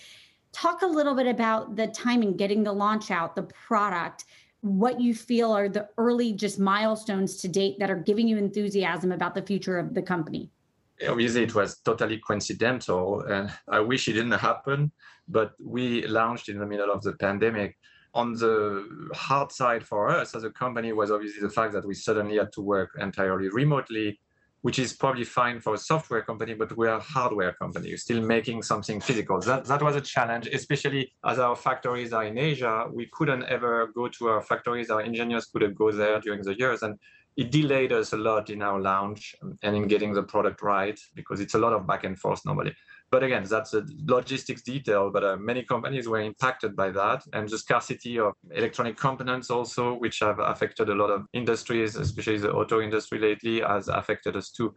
Talk 0.52 0.82
a 0.82 0.86
little 0.86 1.14
bit 1.14 1.28
about 1.28 1.76
the 1.76 1.86
timing, 1.86 2.36
getting 2.36 2.64
the 2.64 2.72
launch 2.72 3.10
out, 3.10 3.36
the 3.36 3.44
product, 3.44 4.24
what 4.62 5.00
you 5.00 5.14
feel 5.14 5.52
are 5.52 5.68
the 5.68 5.88
early 5.96 6.32
just 6.32 6.58
milestones 6.58 7.36
to 7.36 7.48
date 7.48 7.78
that 7.78 7.90
are 7.90 7.96
giving 7.96 8.28
you 8.28 8.36
enthusiasm 8.36 9.12
about 9.12 9.34
the 9.34 9.42
future 9.42 9.78
of 9.78 9.94
the 9.94 10.02
company. 10.02 10.50
Obviously 11.08 11.42
it 11.42 11.54
was 11.54 11.78
totally 11.80 12.18
coincidental 12.18 13.22
and 13.22 13.52
I 13.68 13.80
wish 13.80 14.08
it 14.08 14.14
didn't 14.14 14.32
happen, 14.32 14.92
but 15.28 15.52
we 15.62 16.06
launched 16.06 16.48
in 16.48 16.58
the 16.58 16.66
middle 16.66 16.90
of 16.90 17.02
the 17.02 17.12
pandemic. 17.14 17.76
On 18.14 18.32
the 18.32 19.08
hard 19.14 19.52
side 19.52 19.86
for 19.86 20.08
us 20.08 20.34
as 20.34 20.44
a 20.44 20.50
company 20.50 20.92
was 20.92 21.10
obviously 21.10 21.40
the 21.40 21.50
fact 21.50 21.72
that 21.74 21.86
we 21.86 21.94
suddenly 21.94 22.36
had 22.38 22.52
to 22.54 22.60
work 22.60 22.90
entirely 22.98 23.48
remotely 23.48 24.18
which 24.62 24.78
is 24.78 24.92
probably 24.92 25.24
fine 25.24 25.58
for 25.58 25.74
a 25.74 25.78
software 25.78 26.22
company, 26.22 26.54
but 26.54 26.76
we're 26.76 26.92
a 26.92 27.00
hardware 27.00 27.52
company, 27.52 27.96
still 27.96 28.20
making 28.20 28.62
something 28.62 29.00
physical. 29.00 29.40
That, 29.40 29.64
that 29.66 29.82
was 29.82 29.96
a 29.96 30.00
challenge, 30.00 30.48
especially 30.48 31.12
as 31.24 31.38
our 31.38 31.56
factories 31.56 32.12
are 32.12 32.24
in 32.24 32.36
Asia. 32.36 32.86
We 32.92 33.08
couldn't 33.12 33.44
ever 33.44 33.90
go 33.94 34.08
to 34.08 34.28
our 34.28 34.42
factories. 34.42 34.90
Our 34.90 35.00
engineers 35.00 35.46
couldn't 35.46 35.74
go 35.74 35.90
there 35.92 36.20
during 36.20 36.42
the 36.42 36.58
years. 36.58 36.82
And 36.82 36.98
it 37.40 37.50
delayed 37.50 37.90
us 37.90 38.12
a 38.12 38.18
lot 38.18 38.50
in 38.50 38.60
our 38.60 38.78
launch 38.78 39.34
and 39.62 39.74
in 39.74 39.88
getting 39.88 40.12
the 40.12 40.22
product 40.22 40.60
right 40.60 41.00
because 41.14 41.40
it's 41.40 41.54
a 41.54 41.58
lot 41.58 41.72
of 41.72 41.86
back 41.86 42.04
and 42.04 42.18
forth 42.18 42.44
normally. 42.44 42.74
But 43.10 43.22
again, 43.22 43.44
that's 43.44 43.72
a 43.72 43.82
logistics 44.04 44.60
detail, 44.60 45.10
but 45.10 45.24
uh, 45.24 45.36
many 45.38 45.62
companies 45.62 46.06
were 46.06 46.20
impacted 46.20 46.76
by 46.76 46.90
that. 46.90 47.22
And 47.32 47.48
the 47.48 47.56
scarcity 47.56 48.18
of 48.18 48.34
electronic 48.54 48.98
components 48.98 49.48
also, 49.48 49.94
which 49.94 50.18
have 50.20 50.38
affected 50.38 50.90
a 50.90 50.94
lot 50.94 51.08
of 51.08 51.24
industries, 51.32 51.96
especially 51.96 52.36
the 52.36 52.52
auto 52.52 52.82
industry 52.82 53.18
lately, 53.18 53.60
has 53.62 53.88
affected 53.88 54.36
us 54.36 54.50
too. 54.50 54.74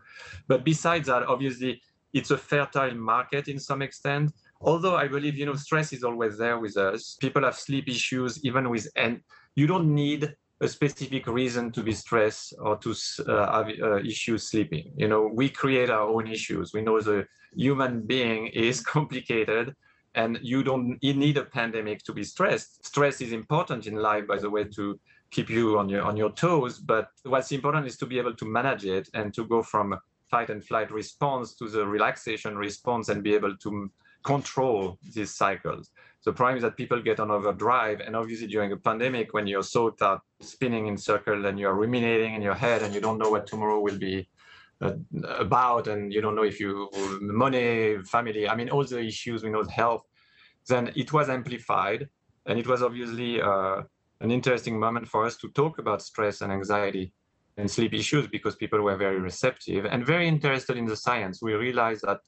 But 0.48 0.63
besides 0.63 1.08
that, 1.08 1.24
obviously, 1.24 1.82
it's 2.13 2.32
a 2.32 2.38
fertile 2.38 2.96
market 2.96 3.50
in 3.50 3.60
some 3.60 3.82
extent. 3.82 4.32
Although 4.62 4.96
I 4.96 5.10
believe, 5.10 5.36
you 5.36 5.46
know, 5.46 5.55
stress 5.55 5.91
is 5.91 6.05
always 6.05 6.38
there 6.38 6.60
with 6.60 6.77
us. 6.77 7.17
People 7.20 7.43
have 7.43 7.58
sleep 7.58 7.89
issues, 7.89 8.41
even 8.46 8.70
with, 8.70 8.88
and 8.96 9.20
you 9.55 9.67
don't 9.67 9.93
need 9.93 10.34
a 10.63 10.67
specific 10.67 11.27
reason 11.27 11.72
to 11.72 11.84
be 11.84 11.93
stressed 11.93 12.53
or 12.60 12.77
to 12.77 12.96
uh, 13.27 13.51
have 13.51 13.67
uh, 13.82 13.98
issues 13.98 14.50
sleeping. 14.50 14.91
You 14.96 15.08
know, 15.10 15.29
we 15.32 15.50
create 15.50 15.89
our 15.89 16.08
own 16.08 16.27
issues. 16.27 16.74
We 16.74 16.82
know 16.82 17.00
the 17.01 17.27
human 17.55 18.01
being 18.01 18.48
is 18.48 18.82
complicated 18.96 19.75
and 20.15 20.39
you 20.41 20.63
don't 20.63 20.98
you 21.01 21.13
need 21.13 21.38
a 21.38 21.46
pandemic 21.46 22.03
to 22.03 22.13
be 22.13 22.24
stressed 22.24 22.86
stress 22.86 23.22
is 23.22 23.32
important 23.32 23.88
in 23.88 23.96
life 23.96 24.27
by 24.27 24.38
the 24.38 24.50
way 24.50 24.63
to 24.63 25.00
keep 25.32 25.50
you 25.50 25.79
on 25.79 25.89
your 25.89 26.03
on 26.03 26.15
your 26.15 26.32
toes 26.32 26.79
but 26.79 27.10
what's 27.24 27.51
important 27.51 27.88
is 27.88 27.98
to 27.98 28.05
be 28.05 28.20
able 28.20 28.36
to 28.36 28.46
manage 28.46 28.86
it 28.86 29.10
and 29.13 29.34
to 29.34 29.46
go 29.46 29.63
from 29.63 29.98
fight 30.29 30.50
and 30.50 30.63
flight 30.63 30.91
response 30.91 31.55
to 31.55 31.67
the 31.67 31.86
relaxation 31.86 32.55
response 32.58 33.10
and 33.10 33.24
be 33.24 33.34
able 33.34 33.55
to 33.58 33.89
control 34.24 34.98
these 35.13 35.34
cycles 35.34 35.89
the 36.25 36.34
problem 36.34 36.58
is 36.58 36.63
that 36.63 36.77
people 36.77 37.01
get 37.01 37.20
on 37.20 37.32
overdrive 37.32 38.00
and 38.00 38.15
obviously 38.15 38.48
during 38.48 38.72
a 38.72 38.77
pandemic 38.77 39.34
when 39.34 39.48
your 39.48 39.63
thoughts 39.63 40.01
are 40.01 40.22
spinning 40.39 40.88
in 40.88 40.98
circles 40.98 41.46
and 41.46 41.60
you're 41.60 41.74
ruminating 41.74 42.34
in 42.34 42.42
your 42.42 42.53
head 42.53 42.82
and 42.82 42.94
you 42.94 43.01
don't 43.01 43.18
know 43.18 43.30
what 43.30 43.46
tomorrow 43.46 43.80
will 43.80 43.98
be 43.98 44.27
uh, 44.82 44.94
about 45.39 45.88
and 45.88 46.13
you 46.13 46.22
don't 46.22 46.36
know 46.36 46.44
if 46.44 46.60
you 46.60 46.89
money 47.22 47.98
family 48.03 48.48
i 48.48 48.56
mean 48.56 48.70
all 48.70 48.84
the 48.84 49.00
issues 49.00 49.44
we 49.44 49.50
know 49.50 49.63
health 49.63 50.03
then 50.68 50.92
it 50.96 51.12
was 51.12 51.30
amplified 51.30 52.08
and 52.46 52.60
it 52.60 52.68
was 52.68 52.82
obviously 52.82 53.42
uh, 53.42 53.82
an 54.22 54.32
interesting 54.32 54.80
moment 54.80 55.08
for 55.08 55.25
us 55.25 55.36
to 55.38 55.50
talk 55.50 55.80
about 55.80 56.01
stress 56.01 56.42
and 56.42 56.51
anxiety 56.51 57.13
and 57.58 57.70
sleep 57.70 57.94
issues 57.94 58.27
because 58.27 58.56
people 58.56 58.82
were 58.82 58.96
very 58.96 59.20
receptive 59.20 59.86
and 59.86 60.06
very 60.06 60.27
interested 60.27 60.77
in 60.77 60.86
the 60.86 60.96
science. 60.96 61.42
We 61.42 61.53
realized 61.53 62.03
that 62.03 62.22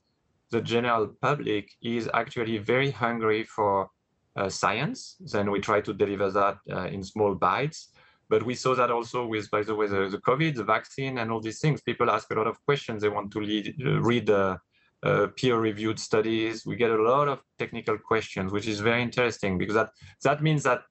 the 0.52 0.62
general 0.62 1.08
public 1.22 1.70
is 1.82 2.10
actually 2.14 2.58
very 2.58 2.92
hungry 2.92 3.44
for 3.44 3.90
uh, 4.36 4.50
science 4.50 5.16
then 5.32 5.50
we 5.50 5.60
try 5.60 5.80
to 5.80 5.94
deliver 5.94 6.30
that 6.30 6.58
uh, 6.72 6.86
in 6.86 7.04
small 7.04 7.36
bites 7.36 7.90
but 8.30 8.44
we 8.44 8.56
saw 8.56 8.74
that 8.75 8.92
also 8.92 9.25
with, 9.25 9.50
by 9.52 9.62
the 9.62 9.75
way, 9.75 9.88
the, 9.88 10.10
the 10.10 10.18
COVID, 10.18 10.56
the 10.56 10.64
vaccine, 10.64 11.20
and 11.20 11.32
all 11.32 11.40
these 11.40 11.60
things. 11.60 11.82
People 11.82 12.10
ask 12.10 12.32
a 12.32 12.34
lot 12.34 12.48
of 12.48 12.64
questions. 12.66 13.02
They 13.02 13.10
want 13.10 13.32
to 13.34 13.40
lead, 13.40 13.75
uh, 13.86 14.02
read 14.02 14.30
uh, 14.30 14.58
uh, 15.04 15.28
peer-reviewed 15.36 16.00
studies. 16.00 16.66
We 16.66 16.75
get 16.75 16.90
a 16.90 17.02
lot 17.02 17.28
of 17.28 17.42
technical 17.60 17.98
questions, 17.98 18.52
which 18.52 18.68
is 18.68 18.80
very 18.80 19.04
interesting 19.04 19.58
because 19.58 19.75
that 19.75 19.92
that 20.24 20.42
means 20.42 20.64
that 20.64 20.82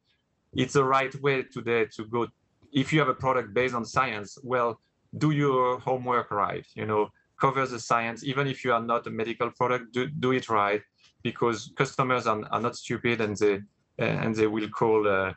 it's 0.55 0.75
the 0.75 0.85
right 0.85 1.15
way 1.21 1.43
today 1.43 1.87
to 1.97 2.05
go. 2.05 2.29
If 2.73 2.93
you 2.93 3.01
have 3.01 3.09
a 3.09 3.15
product 3.15 3.53
based 3.55 3.75
on 3.75 3.85
science, 3.85 4.39
well, 4.43 4.81
do 5.19 5.31
your 5.33 5.81
homework 5.81 6.31
right. 6.31 6.67
You 6.75 6.87
know, 6.87 7.09
cover 7.45 7.67
the 7.67 7.81
science. 7.91 8.19
Even 8.33 8.45
if 8.47 8.65
you 8.65 8.73
are 8.77 8.85
not 8.93 9.07
a 9.07 9.11
medical 9.11 9.51
product, 9.59 9.85
do 9.97 10.03
do 10.25 10.31
it 10.33 10.47
right 10.49 10.83
because 11.23 11.59
customers 11.83 12.25
are, 12.27 12.41
are 12.55 12.63
not 12.67 12.75
stupid 12.83 13.17
and 13.21 13.35
they 13.43 13.55
and 13.99 14.35
they 14.35 14.49
will 14.55 14.69
call. 14.81 15.01
Uh, 15.19 15.33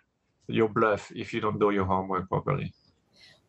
your 0.48 0.70
bluff 0.70 1.12
if 1.16 1.34
you 1.34 1.42
don't 1.42 1.60
do 1.60 1.72
your 1.72 1.86
homework 1.86 2.28
properly. 2.30 2.74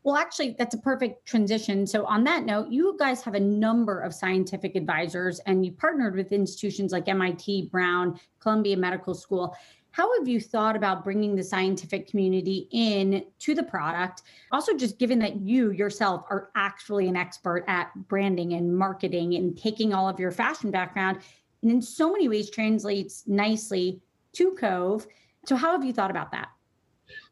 Well, 0.05 0.17
actually, 0.17 0.55
that's 0.59 0.75
a 0.75 0.79
perfect 0.79 1.27
transition. 1.27 1.87
So, 1.87 2.07
on 2.07 2.25
that 2.25 2.45
note, 2.45 2.69
you 2.71 2.97
guys 2.99 3.21
have 3.23 3.35
a 3.35 3.41
number 3.41 4.01
of 4.01 4.15
scientific 4.15 4.75
advisors 4.77 5.39
and 5.41 5.67
you 5.67 5.73
partnered 5.73 6.15
with 6.15 6.33
institutions 6.33 6.93
like 6.93 7.09
MIT, 7.09 7.69
Brown, 7.71 8.19
Columbia 8.41 8.77
Medical 8.77 9.13
School. 9.15 9.57
How 9.99 10.17
have 10.17 10.29
you 10.29 10.39
thought 10.41 10.77
about 10.77 11.03
bringing 11.03 11.35
the 11.35 11.43
scientific 11.43 12.09
community 12.09 12.69
in 12.71 13.25
to 13.41 13.53
the 13.53 13.65
product? 13.65 14.23
Also, 14.53 14.77
just 14.77 14.97
given 14.97 15.19
that 15.19 15.41
you 15.41 15.73
yourself 15.73 16.25
are 16.31 16.51
actually 16.55 17.09
an 17.09 17.17
expert 17.17 17.65
at 17.67 17.91
branding 18.07 18.53
and 18.53 18.73
marketing 18.79 19.35
and 19.35 19.59
taking 19.59 19.93
all 19.93 20.09
of 20.09 20.21
your 20.21 20.31
fashion 20.31 20.71
background, 20.71 21.19
and 21.63 21.73
in 21.73 21.83
so 21.83 22.13
many 22.13 22.29
ways 22.29 22.49
translates 22.49 23.25
nicely 23.27 24.01
to 24.35 24.53
Cove. 24.53 25.05
So, 25.47 25.57
how 25.57 25.73
have 25.73 25.85
you 25.85 25.93
thought 25.93 26.13
about 26.13 26.31
that? 26.31 26.49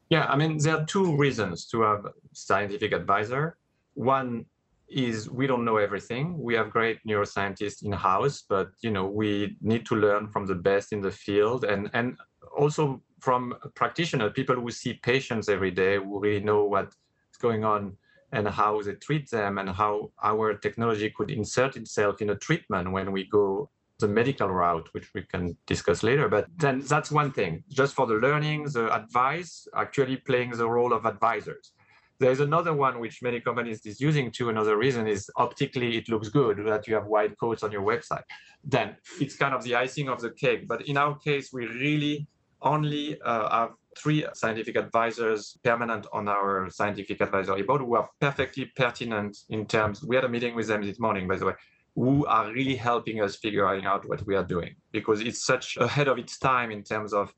Yeah, 0.09 0.25
I 0.25 0.35
mean, 0.35 0.59
there 0.59 0.79
are 0.79 0.85
two 0.87 1.17
reasons 1.17 1.67
to 1.67 1.83
have 1.83 2.09
scientific 2.33 2.91
advisor. 2.91 3.59
One 3.95 4.45
is 4.89 5.31
we 5.31 5.47
don't 5.47 5.65
know 5.65 5.77
everything. 5.77 6.37
We 6.37 6.55
have 6.55 6.71
great 6.71 6.99
neuroscientists 7.07 7.85
in 7.85 7.93
house, 7.93 8.43
but 8.49 8.71
you 8.81 8.91
know 8.91 9.07
we 9.07 9.57
need 9.61 9.87
to 9.87 9.95
learn 9.95 10.27
from 10.27 10.47
the 10.47 10.57
best 10.57 10.93
in 10.93 11.01
the 11.01 11.13
field, 11.13 11.63
and 11.65 11.91
and 11.95 12.17
also 12.57 13.03
from 13.21 13.55
practitioners, 13.75 14.33
people 14.35 14.57
who 14.57 14.71
see 14.71 14.95
patients 14.95 15.49
every 15.49 15.71
day, 15.71 15.97
who 15.97 16.21
really 16.21 16.45
know 16.45 16.65
what's 16.65 16.97
going 17.41 17.65
on 17.65 17.97
and 18.33 18.49
how 18.49 18.83
they 18.83 18.95
treat 18.95 19.31
them, 19.31 19.59
and 19.59 19.71
how 19.71 20.11
our 20.23 20.55
technology 20.55 21.13
could 21.17 21.31
insert 21.31 21.77
itself 21.77 22.21
in 22.21 22.31
a 22.31 22.37
treatment 22.37 22.91
when 22.91 23.13
we 23.13 23.25
go 23.25 23.71
the 23.99 24.09
medical 24.09 24.49
route, 24.49 24.89
which 24.93 25.09
we 25.15 25.23
can 25.23 25.57
discuss 25.67 26.03
later. 26.03 26.29
But 26.29 26.47
then 26.57 26.81
that's 26.81 27.11
one 27.11 27.33
thing, 27.33 27.65
just 27.71 27.95
for 27.95 28.07
the 28.07 28.15
learning, 28.15 28.65
the 28.65 28.95
advice, 28.95 29.67
actually 29.75 30.17
playing 30.17 30.51
the 30.51 30.69
role 30.69 30.93
of 30.93 31.07
advisors. 31.07 31.73
There's 32.19 32.41
another 32.41 32.73
one 32.73 32.99
which 32.99 33.23
many 33.23 33.41
companies 33.41 33.85
is 33.85 34.01
using 34.01 34.31
too. 34.31 34.49
Another 34.49 34.77
reason 34.77 35.07
is 35.07 35.31
optically 35.37 35.97
it 35.97 36.09
looks 36.09 36.29
good 36.29 36.65
that 36.67 36.87
you 36.87 36.95
have 36.95 37.07
white 37.07 37.39
coats 37.39 37.63
on 37.63 37.73
your 37.73 37.83
website. 37.83 38.25
Then 38.65 38.97
it's 39.21 39.37
kind 39.37 39.55
of 39.55 39.63
the 39.63 39.75
icing 39.75 40.09
of 40.09 40.21
the 40.21 40.31
cake. 40.31 40.67
But 40.67 40.89
in 40.89 40.97
our 40.97 41.19
case, 41.19 41.53
we 41.53 41.67
really 41.67 42.27
only 42.63 43.21
uh, 43.21 43.49
have 43.51 43.71
three 43.97 44.27
scientific 44.35 44.77
advisors 44.77 45.57
permanent 45.63 46.07
on 46.13 46.29
our 46.29 46.69
scientific 46.71 47.21
advisory 47.21 47.63
board 47.63 47.81
who 47.81 47.97
are 47.97 48.09
perfectly 48.21 48.71
pertinent 48.77 49.39
in 49.49 49.67
terms. 49.67 50.03
We 50.05 50.17
had 50.17 50.25
a 50.25 50.29
meeting 50.29 50.55
with 50.55 50.69
them 50.69 50.83
this 50.83 50.99
morning, 50.99 51.27
by 51.27 51.37
the 51.37 51.47
way, 51.47 51.55
who 51.95 52.27
are 52.27 52.53
really 52.53 52.77
helping 52.77 53.23
us 53.23 53.37
figuring 53.37 53.87
out 53.87 54.07
what 54.09 54.25
we 54.27 54.37
are 54.37 54.45
doing 54.45 54.77
because 54.93 55.21
it's 55.21 55.45
such 55.45 55.77
ahead 55.79 56.09
of 56.09 56.19
its 56.19 56.39
time 56.39 56.71
in 56.71 56.83
terms 56.83 57.13
of 57.13 57.33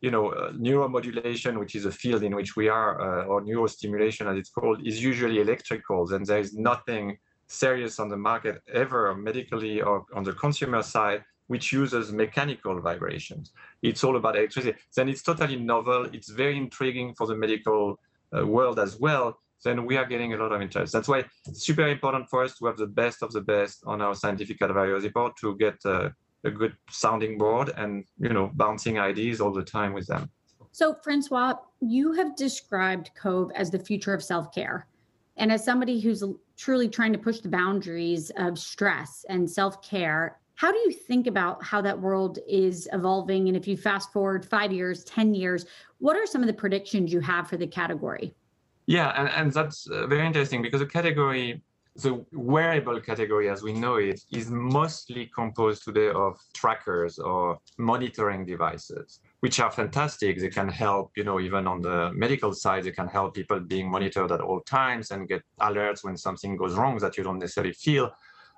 you 0.00 0.10
know 0.10 0.30
uh, 0.30 0.52
neuromodulation 0.52 1.58
which 1.58 1.74
is 1.74 1.84
a 1.84 1.90
field 1.90 2.22
in 2.22 2.34
which 2.34 2.56
we 2.56 2.68
are 2.68 2.90
uh, 3.00 3.24
or 3.24 3.42
neurostimulation 3.42 4.30
as 4.30 4.36
it's 4.36 4.50
called 4.50 4.86
is 4.86 5.02
usually 5.02 5.36
electricals 5.36 6.12
and 6.12 6.26
there 6.26 6.38
is 6.38 6.54
nothing 6.54 7.16
serious 7.48 7.98
on 7.98 8.08
the 8.08 8.16
market 8.16 8.62
ever 8.72 9.14
medically 9.14 9.80
or 9.80 10.04
on 10.14 10.22
the 10.22 10.32
consumer 10.32 10.82
side 10.82 11.22
which 11.48 11.72
uses 11.72 12.12
mechanical 12.12 12.80
vibrations 12.80 13.52
it's 13.82 14.02
all 14.04 14.16
about 14.16 14.36
electricity 14.36 14.76
then 14.96 15.08
it's 15.08 15.22
totally 15.22 15.56
novel 15.56 16.06
it's 16.12 16.30
very 16.30 16.56
intriguing 16.56 17.14
for 17.14 17.26
the 17.26 17.34
medical 17.34 17.98
uh, 18.36 18.46
world 18.46 18.78
as 18.78 18.98
well 18.98 19.38
then 19.64 19.86
we 19.86 19.96
are 19.96 20.04
getting 20.04 20.34
a 20.34 20.36
lot 20.36 20.52
of 20.52 20.60
interest. 20.60 20.92
That's 20.92 21.08
why 21.08 21.24
it's 21.46 21.62
super 21.62 21.88
important 21.88 22.28
for 22.28 22.44
us 22.44 22.56
to 22.58 22.66
have 22.66 22.76
the 22.76 22.86
best 22.86 23.22
of 23.22 23.32
the 23.32 23.40
best 23.40 23.82
on 23.86 24.00
our 24.02 24.14
scientific 24.14 24.60
advisory 24.60 25.08
board 25.08 25.32
to 25.40 25.56
get 25.56 25.76
uh, 25.84 26.10
a 26.44 26.50
good 26.50 26.76
sounding 26.90 27.38
board 27.38 27.72
and 27.76 28.04
you 28.18 28.28
know 28.28 28.50
bouncing 28.54 28.98
ideas 28.98 29.40
all 29.40 29.52
the 29.52 29.64
time 29.64 29.92
with 29.92 30.06
them. 30.06 30.30
So, 30.72 30.94
Francois, 31.02 31.54
you 31.80 32.12
have 32.12 32.36
described 32.36 33.10
Cove 33.16 33.50
as 33.54 33.70
the 33.70 33.78
future 33.78 34.14
of 34.14 34.22
self 34.22 34.54
care. 34.54 34.86
And 35.36 35.50
as 35.50 35.64
somebody 35.64 35.98
who's 35.98 36.22
truly 36.56 36.88
trying 36.88 37.12
to 37.12 37.18
push 37.18 37.40
the 37.40 37.48
boundaries 37.48 38.30
of 38.36 38.58
stress 38.58 39.24
and 39.28 39.50
self 39.50 39.82
care, 39.82 40.38
how 40.56 40.70
do 40.70 40.78
you 40.78 40.92
think 40.92 41.26
about 41.26 41.62
how 41.62 41.80
that 41.82 42.00
world 42.00 42.38
is 42.48 42.88
evolving? 42.92 43.48
And 43.48 43.56
if 43.56 43.66
you 43.66 43.76
fast 43.76 44.12
forward 44.12 44.44
five 44.44 44.72
years, 44.72 45.04
10 45.04 45.34
years, 45.34 45.66
what 45.98 46.16
are 46.16 46.26
some 46.26 46.42
of 46.42 46.46
the 46.46 46.54
predictions 46.54 47.12
you 47.12 47.20
have 47.20 47.48
for 47.48 47.56
the 47.56 47.66
category? 47.66 48.34
Yeah, 48.86 49.12
and, 49.16 49.28
and 49.30 49.52
that's 49.52 49.88
uh, 49.88 50.06
very 50.06 50.26
interesting 50.26 50.62
because 50.62 50.80
the 50.80 50.86
category, 50.86 51.62
the 51.96 52.24
wearable 52.32 53.00
category 53.00 53.48
as 53.48 53.62
we 53.62 53.72
know 53.72 53.96
it, 53.96 54.20
is 54.30 54.50
mostly 54.50 55.30
composed 55.34 55.84
today 55.84 56.10
of 56.10 56.38
trackers 56.52 57.18
or 57.18 57.58
monitoring 57.78 58.44
devices, 58.44 59.20
which 59.40 59.58
are 59.58 59.70
fantastic. 59.70 60.38
They 60.38 60.50
can 60.50 60.68
help, 60.68 61.12
you 61.16 61.24
know, 61.24 61.40
even 61.40 61.66
on 61.66 61.80
the 61.80 62.12
medical 62.14 62.52
side, 62.52 62.84
they 62.84 62.92
can 62.92 63.08
help 63.08 63.34
people 63.34 63.58
being 63.58 63.90
monitored 63.90 64.30
at 64.30 64.40
all 64.40 64.60
times 64.60 65.10
and 65.10 65.26
get 65.26 65.42
alerts 65.60 66.04
when 66.04 66.16
something 66.16 66.56
goes 66.56 66.74
wrong 66.74 66.98
that 66.98 67.16
you 67.16 67.24
don't 67.24 67.38
necessarily 67.38 67.72
feel 67.72 68.12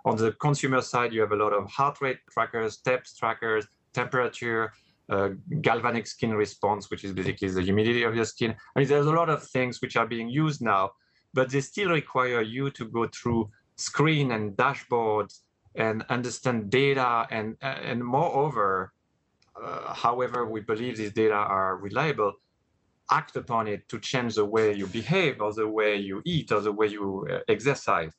On 0.07 0.17
the 0.17 0.31
consumer 0.33 0.81
side, 0.83 1.13
you 1.13 1.21
have 1.21 1.33
a 1.33 1.37
lot 1.37 1.53
of 1.53 1.69
heart 1.69 2.01
rate 2.01 2.21
trackers, 2.31 2.75
steps 2.75 3.17
trackers, 3.17 3.67
temperature, 3.93 4.73
uh, 5.09 5.31
galvanic 5.61 6.07
skin 6.07 6.33
response, 6.33 6.91
which 6.91 7.03
is 7.03 7.13
basically 7.13 7.49
the 7.49 7.63
humidity 7.63 8.05
of 8.05 8.15
your 8.15 8.25
skin. 8.25 8.55
I 8.75 8.79
mean, 8.79 8.89
there's 8.89 9.07
a 9.07 9.13
lot 9.13 9.29
of 9.29 9.43
things 9.43 9.83
which 9.83 9.97
are 9.97 10.07
being 10.07 10.29
used 10.29 10.63
now, 10.63 10.93
but 11.35 11.51
they 11.51 11.61
still 11.61 11.91
require 11.91 12.41
you 12.41 12.71
to 12.71 12.85
go 12.85 13.09
through 13.09 13.51
screen 13.75 14.31
and 14.31 14.57
dashboards 14.57 15.41
and 15.75 16.05
understand 16.09 16.71
data 16.71 17.27
and 17.31 17.57
and 17.61 18.03
moreover 18.03 18.95
uh, 19.63 19.93
however 19.93 20.47
we 20.47 20.61
believe 20.61 20.97
these 20.97 21.13
data 21.13 21.35
are 21.35 21.77
reliable 21.77 22.33
act 23.11 23.37
upon 23.37 23.69
it 23.69 23.87
to 23.91 24.01
change 24.01 24.37
the 24.37 24.45
way 24.45 24.73
you 24.73 24.87
behave 24.87 25.43
or 25.43 25.53
the 25.53 25.69
way 25.69 25.95
you 25.97 26.23
eat 26.25 26.51
or 26.51 26.61
the 26.61 26.73
way 26.73 26.87
you 26.87 27.27
uh, 27.31 27.41
exercise 27.49 28.13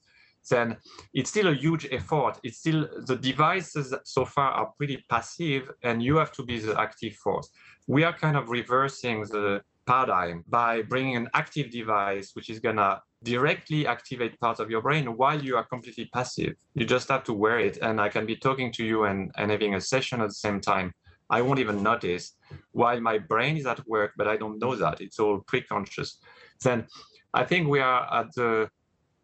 then 0.49 0.75
it's 1.13 1.29
still 1.29 1.47
a 1.47 1.53
huge 1.53 1.87
effort 1.91 2.39
it's 2.43 2.59
still 2.59 2.87
the 3.05 3.15
devices 3.15 3.93
so 4.03 4.25
far 4.25 4.51
are 4.51 4.73
pretty 4.77 5.03
passive 5.09 5.69
and 5.83 6.01
you 6.01 6.17
have 6.17 6.31
to 6.31 6.43
be 6.43 6.59
the 6.59 6.79
active 6.79 7.13
force 7.13 7.49
we 7.87 8.03
are 8.03 8.13
kind 8.13 8.37
of 8.37 8.49
reversing 8.49 9.21
the 9.21 9.61
paradigm 9.85 10.43
by 10.49 10.81
bringing 10.83 11.15
an 11.15 11.29
active 11.33 11.71
device 11.71 12.31
which 12.35 12.49
is 12.49 12.59
going 12.59 12.75
to 12.75 13.01
directly 13.23 13.87
activate 13.87 14.39
parts 14.39 14.59
of 14.59 14.69
your 14.69 14.81
brain 14.81 15.17
while 15.17 15.41
you 15.41 15.55
are 15.57 15.63
completely 15.63 16.05
passive. 16.13 16.53
You 16.75 16.85
just 16.85 17.07
have 17.09 17.23
to 17.23 17.33
wear 17.33 17.59
it. 17.59 17.77
And 17.81 17.99
I 17.99 18.09
can 18.09 18.25
be 18.25 18.35
talking 18.35 18.71
to 18.73 18.85
you 18.85 19.05
and, 19.05 19.31
and 19.37 19.49
having 19.49 19.73
a 19.73 19.81
session 19.81 20.21
at 20.21 20.27
the 20.27 20.35
same 20.35 20.61
time. 20.61 20.91
I 21.29 21.41
won't 21.41 21.59
even 21.59 21.83
notice 21.83 22.35
while 22.71 23.01
my 23.01 23.17
brain 23.17 23.57
is 23.57 23.65
at 23.65 23.85
work, 23.87 24.11
but 24.17 24.27
I 24.27 24.37
don't 24.37 24.59
know 24.59 24.75
that. 24.75 25.01
It's 25.01 25.19
all 25.19 25.39
pre-conscious. 25.47 26.19
Then 26.61 26.87
I 27.33 27.43
think 27.43 27.67
we 27.67 27.79
are 27.79 28.13
at 28.13 28.33
the 28.35 28.69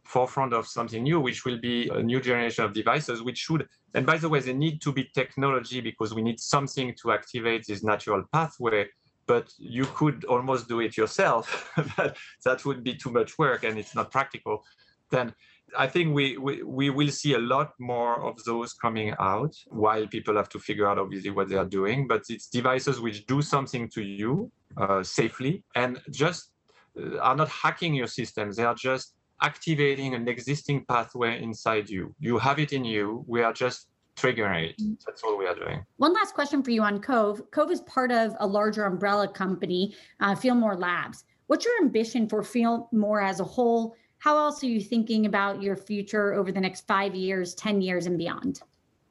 forefront 0.03 0.53
of 0.53 0.67
something 0.67 1.03
new, 1.03 1.19
which 1.19 1.45
will 1.45 1.59
be 1.59 1.89
a 1.89 2.03
new 2.03 2.19
generation 2.19 2.65
of 2.65 2.73
devices, 2.73 3.21
which 3.21 3.37
should, 3.37 3.67
and 3.93 4.05
by 4.05 4.17
the 4.17 4.29
way, 4.29 4.39
they 4.39 4.53
need 4.53 4.81
to 4.81 4.91
be 4.91 5.09
technology 5.13 5.81
because 5.81 6.13
we 6.13 6.21
need 6.21 6.39
something 6.39 6.93
to 7.01 7.11
activate 7.11 7.65
this 7.67 7.83
natural 7.83 8.23
pathway 8.31 8.87
but 9.25 9.53
you 9.57 9.85
could 9.95 10.25
almost 10.25 10.67
do 10.67 10.81
it 10.81 10.97
yourself, 10.97 11.71
but 11.97 12.17
that 12.43 12.65
would 12.65 12.83
be 12.83 12.93
too 12.93 13.09
much 13.09 13.37
work 13.37 13.63
and 13.63 13.77
it's 13.77 13.95
not 13.95 14.11
practical, 14.11 14.63
then 15.11 15.33
I 15.77 15.87
think 15.87 16.13
we, 16.13 16.37
we, 16.37 16.61
we 16.63 16.89
will 16.89 17.09
see 17.09 17.33
a 17.33 17.39
lot 17.39 17.73
more 17.79 18.23
of 18.23 18.43
those 18.43 18.73
coming 18.73 19.13
out 19.19 19.55
while 19.69 20.05
people 20.07 20.35
have 20.35 20.49
to 20.49 20.59
figure 20.59 20.87
out 20.87 20.99
obviously 20.99 21.31
what 21.31 21.49
they 21.49 21.55
are 21.55 21.65
doing. 21.65 22.07
But 22.07 22.23
it's 22.29 22.47
devices 22.47 22.99
which 22.99 23.25
do 23.25 23.41
something 23.41 23.89
to 23.89 24.03
you 24.03 24.51
uh, 24.77 25.03
safely 25.03 25.63
and 25.75 25.99
just 26.11 26.51
uh, 26.99 27.17
are 27.19 27.35
not 27.35 27.49
hacking 27.49 27.93
your 27.95 28.07
systems. 28.07 28.57
They 28.57 28.65
are 28.65 28.75
just 28.75 29.15
activating 29.43 30.15
an 30.15 30.27
existing 30.27 30.85
pathway 30.85 31.43
inside 31.43 31.89
you. 31.89 32.15
You 32.19 32.37
have 32.39 32.59
it 32.59 32.73
in 32.73 32.85
you. 32.85 33.23
We 33.27 33.43
are 33.43 33.53
just 33.53 33.87
triggering 34.15 34.69
it. 34.69 34.77
Mm-hmm. 34.77 34.93
That's 35.05 35.21
all 35.23 35.37
we 35.37 35.45
are 35.45 35.55
doing. 35.55 35.85
One 35.97 36.13
last 36.13 36.33
question 36.33 36.63
for 36.63 36.71
you 36.71 36.81
on 36.81 36.99
Cove. 37.01 37.41
Cove 37.51 37.69
is 37.69 37.81
part 37.81 38.11
of 38.11 38.35
a 38.39 38.47
larger 38.47 38.85
umbrella 38.85 39.27
company, 39.27 39.95
uh, 40.21 40.33
Feelmore 40.33 40.79
Labs. 40.79 41.25
What's 41.47 41.65
your 41.65 41.77
ambition 41.81 42.27
for 42.27 42.41
Feelmore 42.41 43.23
as 43.23 43.41
a 43.41 43.43
whole? 43.43 43.95
How 44.19 44.37
else 44.37 44.63
are 44.63 44.67
you 44.67 44.79
thinking 44.79 45.25
about 45.25 45.61
your 45.61 45.75
future 45.75 46.33
over 46.33 46.51
the 46.51 46.61
next 46.61 46.87
five 46.87 47.13
years, 47.13 47.53
10 47.55 47.81
years, 47.81 48.05
and 48.05 48.17
beyond? 48.17 48.61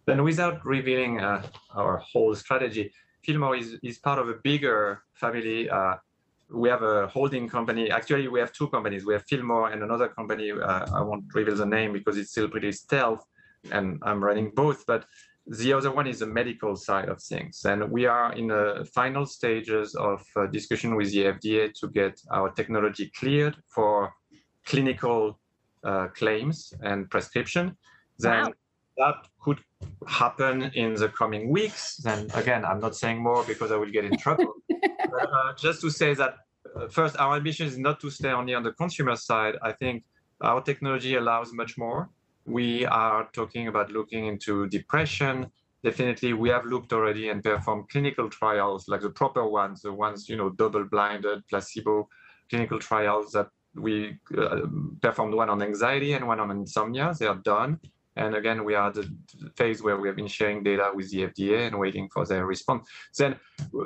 Then, 0.07 0.23
without 0.25 0.65
revealing 0.65 1.21
uh, 1.21 1.47
our 1.75 1.99
whole 1.99 2.35
strategy, 2.35 2.91
Feelmore 3.27 3.61
is, 3.61 3.77
is 3.83 3.99
part 3.99 4.19
of 4.19 4.29
a 4.29 4.35
bigger 4.43 5.03
family. 5.15 5.69
Uh, 5.69 5.97
we 6.53 6.69
have 6.69 6.83
a 6.83 7.07
holding 7.07 7.49
company. 7.49 7.91
Actually, 7.91 8.29
we 8.29 8.41
have 8.41 8.53
two 8.53 8.69
companies. 8.69 9.05
We 9.05 9.15
have 9.15 9.27
Feelmore 9.27 9.73
and 9.73 9.83
another 9.83 10.09
company. 10.09 10.53
Uh, 10.53 10.87
I 10.95 11.03
won't 11.03 11.25
reveal 11.35 11.57
the 11.57 11.67
name 11.67 11.93
because 11.93 12.17
it's 12.19 12.31
still 12.31 12.49
pretty 12.49 12.73
stealth 12.73 13.25
and 13.71 13.99
I'm 14.03 14.23
running 14.23 14.51
both, 14.55 14.85
but 14.87 15.05
the 15.47 15.73
other 15.73 15.91
one 15.91 16.07
is 16.07 16.21
the 16.21 16.27
medical 16.27 16.77
side 16.77 17.09
of 17.09 17.21
things. 17.21 17.65
And 17.65 17.91
we 17.91 18.07
are 18.07 18.33
in 18.33 18.49
the 18.49 18.89
final 18.95 19.27
stages 19.27 19.95
of 19.95 20.25
uh, 20.37 20.47
discussion 20.47 20.95
with 20.95 21.11
the 21.11 21.25
FDA 21.25 21.73
to 21.81 21.89
get 21.89 22.21
our 22.31 22.51
technology 22.51 23.11
cleared 23.17 23.57
for 23.67 24.13
clinical 24.65 25.41
uh, 25.85 26.09
claims 26.09 26.73
and 26.83 27.11
prescription. 27.11 27.77
Then 28.19 28.45
wow. 28.45 28.53
that 28.99 29.15
could 29.41 29.59
happen 30.07 30.71
in 30.75 30.95
the 30.95 31.09
coming 31.09 31.51
weeks. 31.51 31.97
Then 31.97 32.29
again, 32.35 32.65
I'm 32.65 32.81
not 32.81 32.97
saying 32.97 33.23
more 33.23 33.45
because 33.45 33.73
I 33.73 33.77
will 33.77 33.91
get 33.91 34.05
in 34.05 34.17
trouble. 34.19 34.55
but, 34.69 35.29
uh, 35.33 35.55
just 35.57 35.81
to 35.83 35.91
say 35.91 36.15
that 36.15 36.37
uh, 36.75 36.89
first, 36.89 37.17
our 37.19 37.37
ambition 37.37 37.67
is 37.67 37.79
not 37.79 38.01
to 38.01 38.11
stay 38.11 38.31
only 38.31 38.55
on 38.55 38.63
the 38.63 38.73
consumer 38.73 39.17
side. 39.17 39.57
I 39.63 39.73
think 39.73 40.05
our 40.41 40.61
technology 40.63 41.15
allows 41.15 41.53
much 41.53 41.79
more 41.79 42.11
we 42.45 42.85
are 42.87 43.29
talking 43.33 43.69
about 43.69 43.91
looking 43.93 44.27
into 44.27 44.67
depression. 44.69 45.51
Definitely, 45.85 46.33
we 46.33 46.49
have 46.49 46.65
looked 46.65 46.93
already 46.93 47.29
and 47.29 47.43
performed 47.43 47.89
clinical 47.89 48.29
trials, 48.29 48.89
like 48.89 49.01
the 49.01 49.11
proper 49.11 49.47
ones, 49.47 49.83
the 49.83 49.93
ones, 49.93 50.29
you 50.29 50.37
know, 50.37 50.51
double-blinded, 50.51 51.47
placebo 51.49 52.09
clinical 52.51 52.79
trials 52.79 53.33
that 53.33 53.49
we 53.75 54.19
uh, 54.37 54.61
performed 55.01 55.35
one 55.35 55.49
on 55.49 55.63
anxiety 55.63 56.13
and 56.13 56.27
one 56.27 56.39
on 56.39 56.51
insomnia. 56.51 57.15
They 57.19 57.27
are 57.27 57.37
done. 57.37 57.81
And 58.17 58.35
again, 58.35 58.65
we 58.65 58.75
are 58.75 58.89
at 58.89 58.95
the 58.95 59.11
phase 59.57 59.83
where 59.83 59.97
we 59.97 60.07
have 60.09 60.17
been 60.17 60.27
sharing 60.27 60.63
data 60.63 60.91
with 60.95 61.11
the 61.11 61.29
FDA 61.29 61.67
and 61.67 61.79
waiting 61.79 62.09
for 62.13 62.27
their 62.27 62.45
response. 62.45 62.87
Then 63.17 63.37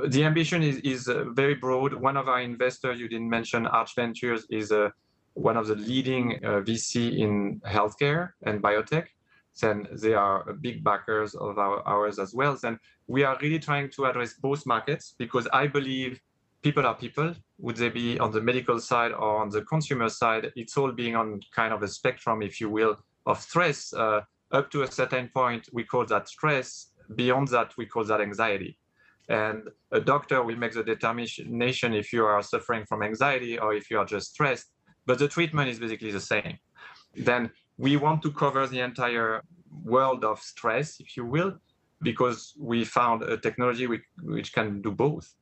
the 0.08 0.24
ambition 0.24 0.62
is, 0.62 0.78
is 0.78 1.08
uh, 1.08 1.24
very 1.30 1.54
broad. 1.54 1.94
One 1.94 2.16
of 2.16 2.28
our 2.28 2.40
investors, 2.40 2.98
you 2.98 3.08
didn't 3.08 3.30
mention 3.30 3.66
Arch 3.66 3.94
Ventures, 3.94 4.46
is 4.50 4.72
a 4.72 4.92
one 5.34 5.56
of 5.56 5.66
the 5.66 5.76
leading 5.76 6.42
uh, 6.44 6.60
VC 6.60 7.18
in 7.18 7.60
healthcare 7.66 8.30
and 8.44 8.62
biotech. 8.62 9.06
Then 9.60 9.86
they 9.92 10.14
are 10.14 10.52
big 10.54 10.82
backers 10.82 11.34
of 11.34 11.58
our, 11.58 11.86
ours 11.86 12.18
as 12.18 12.34
well. 12.34 12.56
Then 12.60 12.78
we 13.06 13.22
are 13.22 13.38
really 13.40 13.58
trying 13.58 13.90
to 13.90 14.06
address 14.06 14.34
both 14.34 14.66
markets 14.66 15.14
because 15.18 15.46
I 15.52 15.66
believe 15.66 16.20
people 16.62 16.86
are 16.86 16.94
people. 16.94 17.34
Would 17.58 17.76
they 17.76 17.90
be 17.90 18.18
on 18.18 18.32
the 18.32 18.40
medical 18.40 18.80
side 18.80 19.12
or 19.12 19.36
on 19.42 19.50
the 19.50 19.62
consumer 19.62 20.08
side? 20.08 20.52
It's 20.56 20.76
all 20.76 20.92
being 20.92 21.16
on 21.16 21.40
kind 21.54 21.72
of 21.72 21.82
a 21.82 21.88
spectrum, 21.88 22.42
if 22.42 22.60
you 22.60 22.68
will, 22.70 22.96
of 23.26 23.40
stress. 23.40 23.92
Uh, 23.92 24.22
up 24.52 24.70
to 24.70 24.82
a 24.82 24.90
certain 24.90 25.28
point, 25.34 25.68
we 25.72 25.84
call 25.84 26.06
that 26.06 26.28
stress. 26.28 26.92
Beyond 27.14 27.48
that, 27.48 27.76
we 27.76 27.86
call 27.86 28.04
that 28.04 28.20
anxiety. 28.20 28.78
And 29.28 29.68
a 29.90 30.00
doctor 30.00 30.42
will 30.42 30.56
make 30.56 30.72
the 30.72 30.84
determination 30.84 31.92
if 31.94 32.12
you 32.12 32.24
are 32.24 32.42
suffering 32.42 32.84
from 32.86 33.02
anxiety 33.02 33.58
or 33.58 33.74
if 33.74 33.90
you 33.90 33.98
are 33.98 34.04
just 34.04 34.30
stressed 34.32 34.70
but 35.06 35.18
the 35.18 35.28
treatment 35.28 35.70
is 35.70 35.78
basically 35.78 36.10
the 36.10 36.20
same. 36.20 36.58
Then 37.14 37.50
we 37.78 37.96
want 37.96 38.22
to 38.22 38.32
cover 38.32 38.66
the 38.66 38.80
entire 38.80 39.42
world 39.84 40.24
of 40.24 40.40
stress, 40.40 41.00
if 41.00 41.16
you 41.16 41.24
will, 41.24 41.54
because 42.02 42.54
we 42.58 42.84
found 42.84 43.22
a 43.22 43.38
technology 43.38 43.86
which, 43.86 44.02
which 44.22 44.52
can 44.52 44.82
do 44.82 44.90
both. 44.90 45.32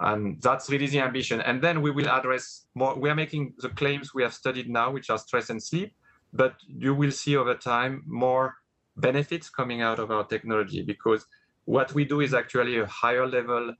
And 0.00 0.42
that's 0.42 0.68
really 0.68 0.88
the 0.88 1.00
ambition. 1.00 1.40
And 1.40 1.62
then 1.62 1.80
we 1.80 1.92
will 1.92 2.08
address 2.08 2.66
more. 2.74 2.98
We 2.98 3.08
are 3.08 3.14
making 3.14 3.54
the 3.58 3.68
claims 3.68 4.12
we 4.12 4.24
have 4.24 4.34
studied 4.34 4.68
now, 4.68 4.90
which 4.90 5.08
are 5.08 5.18
stress 5.18 5.50
and 5.50 5.62
sleep, 5.62 5.94
but 6.34 6.56
you 6.66 6.94
will 6.94 7.10
see 7.10 7.36
over 7.36 7.54
time 7.54 8.02
more 8.06 8.54
benefits 8.96 9.48
coming 9.48 9.80
out 9.80 9.98
of 9.98 10.10
our 10.10 10.24
technology 10.24 10.82
because 10.82 11.26
what 11.64 11.94
we 11.94 12.04
do 12.04 12.20
is 12.20 12.34
actually 12.34 12.78
a 12.78 12.86
higher 12.86 13.26
level 13.26 13.74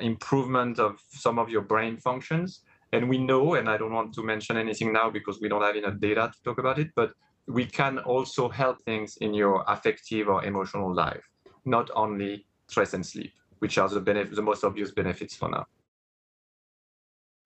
improvement 0.00 0.78
of 0.78 1.00
some 1.08 1.38
of 1.38 1.48
your 1.48 1.62
brain 1.62 1.96
functions 1.96 2.60
and 2.92 3.08
we 3.08 3.18
know, 3.18 3.54
and 3.54 3.70
I 3.70 3.78
don't 3.78 3.92
want 3.92 4.12
to 4.14 4.22
mention 4.22 4.58
anything 4.58 4.92
now 4.92 5.08
because 5.08 5.40
we 5.40 5.48
don't 5.48 5.62
have 5.62 5.76
enough 5.76 5.98
data 5.98 6.30
to 6.32 6.42
talk 6.42 6.58
about 6.58 6.78
it, 6.78 6.90
but 6.94 7.12
we 7.46 7.64
can 7.64 7.98
also 7.98 8.48
help 8.50 8.82
things 8.82 9.16
in 9.16 9.32
your 9.32 9.64
affective 9.66 10.28
or 10.28 10.44
emotional 10.44 10.94
life, 10.94 11.26
not 11.64 11.90
only 11.96 12.46
stress 12.66 12.92
and 12.92 13.04
sleep, 13.04 13.32
which 13.60 13.78
are 13.78 13.88
the, 13.88 14.00
benef- 14.00 14.34
the 14.34 14.42
most 14.42 14.62
obvious 14.62 14.90
benefits 14.90 15.34
for 15.34 15.48
now. 15.48 15.66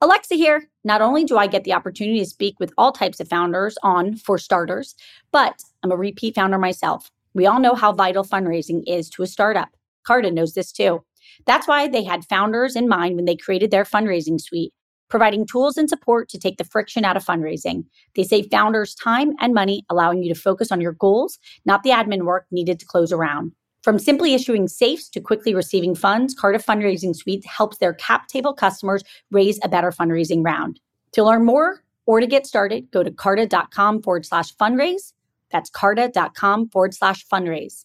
Alexa 0.00 0.34
here. 0.34 0.68
Not 0.84 1.00
only 1.00 1.24
do 1.24 1.38
I 1.38 1.46
get 1.46 1.64
the 1.64 1.72
opportunity 1.72 2.18
to 2.18 2.26
speak 2.26 2.60
with 2.60 2.72
all 2.76 2.92
types 2.92 3.18
of 3.18 3.28
founders 3.28 3.76
on 3.82 4.16
For 4.16 4.38
Starters, 4.38 4.94
but 5.32 5.62
I'm 5.82 5.90
a 5.90 5.96
repeat 5.96 6.34
founder 6.34 6.58
myself. 6.58 7.10
We 7.34 7.46
all 7.46 7.60
know 7.60 7.74
how 7.74 7.92
vital 7.92 8.24
fundraising 8.24 8.82
is 8.86 9.08
to 9.10 9.22
a 9.22 9.26
startup. 9.26 9.70
Carta 10.06 10.30
knows 10.30 10.54
this 10.54 10.70
too. 10.70 11.02
That's 11.46 11.66
why 11.66 11.88
they 11.88 12.04
had 12.04 12.24
founders 12.26 12.76
in 12.76 12.88
mind 12.88 13.16
when 13.16 13.24
they 13.24 13.36
created 13.36 13.70
their 13.70 13.84
fundraising 13.84 14.40
suite 14.40 14.72
providing 15.08 15.46
tools 15.46 15.76
and 15.76 15.88
support 15.88 16.28
to 16.28 16.38
take 16.38 16.56
the 16.58 16.64
friction 16.64 17.04
out 17.04 17.16
of 17.16 17.24
fundraising. 17.24 17.84
They 18.14 18.24
save 18.24 18.48
founders 18.50 18.94
time 18.94 19.32
and 19.40 19.54
money, 19.54 19.84
allowing 19.88 20.22
you 20.22 20.32
to 20.32 20.40
focus 20.40 20.72
on 20.72 20.80
your 20.80 20.92
goals, 20.92 21.38
not 21.64 21.82
the 21.82 21.90
admin 21.90 22.22
work 22.22 22.46
needed 22.50 22.80
to 22.80 22.86
close 22.86 23.12
a 23.12 23.16
round. 23.16 23.52
From 23.86 24.00
simply 24.00 24.34
issuing 24.34 24.66
safes 24.66 25.08
to 25.10 25.20
quickly 25.20 25.54
receiving 25.54 25.94
funds, 25.94 26.34
Carta 26.34 26.58
Fundraising 26.58 27.14
Suite 27.14 27.46
helps 27.46 27.78
their 27.78 27.94
cap 27.94 28.26
table 28.26 28.52
customers 28.52 29.04
raise 29.30 29.60
a 29.62 29.68
better 29.68 29.92
fundraising 29.92 30.44
round. 30.44 30.80
To 31.12 31.22
learn 31.22 31.44
more 31.44 31.84
or 32.04 32.18
to 32.18 32.26
get 32.26 32.48
started, 32.48 32.90
go 32.90 33.04
to 33.04 33.12
carta.com 33.12 34.02
forward 34.02 34.26
slash 34.26 34.52
fundraise. 34.56 35.12
That's 35.52 35.70
carta.com 35.70 36.70
forward 36.70 36.94
slash 36.94 37.24
fundraise. 37.28 37.84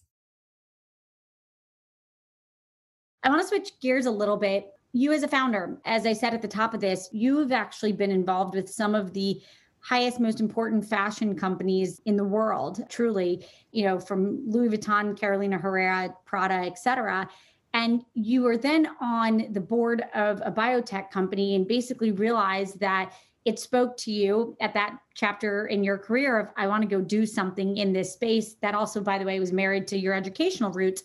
I 3.22 3.30
want 3.30 3.44
to 3.44 3.48
switch 3.48 3.80
gears 3.80 4.08
a 4.08 4.12
little 4.12 4.38
bit 4.38 4.72
you 4.94 5.14
as 5.14 5.24
a 5.24 5.28
founder 5.28 5.80
as 5.86 6.06
i 6.06 6.12
said 6.12 6.34
at 6.34 6.42
the 6.42 6.48
top 6.48 6.74
of 6.74 6.82
this 6.82 7.08
you've 7.14 7.54
actually 7.54 7.94
been 7.94 8.12
involved 8.12 8.56
with 8.56 8.70
some 8.70 8.94
of 8.94 9.14
the 9.14 9.42
highest, 9.82 10.20
most 10.20 10.39
important 10.39 10.86
fashion 10.86 11.36
companies 11.36 12.02
in 12.06 12.15
the 12.15 12.24
world, 12.24 12.84
truly, 12.88 13.46
you 13.72 13.84
know, 13.84 14.00
from 14.00 14.41
Louis 14.48 14.70
Vuitton, 14.70 15.20
Carolina 15.20 15.58
Herrera, 15.58 16.13
Prada, 16.24 16.54
et 16.65 16.78
cetera. 16.78 17.28
And 17.74 18.04
you 18.13 18.44
were 18.44 18.58
then 18.58 18.88
on 19.02 19.48
the 19.52 19.62
board 19.62 20.04
of 20.13 20.41
a 20.46 20.52
biotech 20.52 21.10
company 21.10 21.56
and 21.56 21.67
basically 21.67 22.12
realized 22.12 22.80
that 22.80 23.13
it 23.44 23.58
spoke 23.60 23.98
to 23.98 24.12
you 24.12 24.56
at 24.62 24.74
that 24.76 25.00
chapter 25.15 25.65
in 25.65 25.84
your 25.84 25.98
career 25.98 26.39
of, 26.39 26.50
I 26.58 26.67
want 26.67 26.84
to 26.84 26.88
go 26.88 27.02
do 27.02 27.26
something 27.26 27.78
in 27.78 27.91
this 27.91 28.13
space. 28.13 28.56
That 28.62 28.76
also, 28.76 29.02
by 29.02 29.17
the 29.17 29.26
way, 29.26 29.39
was 29.39 29.52
married 29.52 29.88
to 29.88 29.98
your 29.98 30.13
educational 30.13 30.72
roots. 30.72 31.04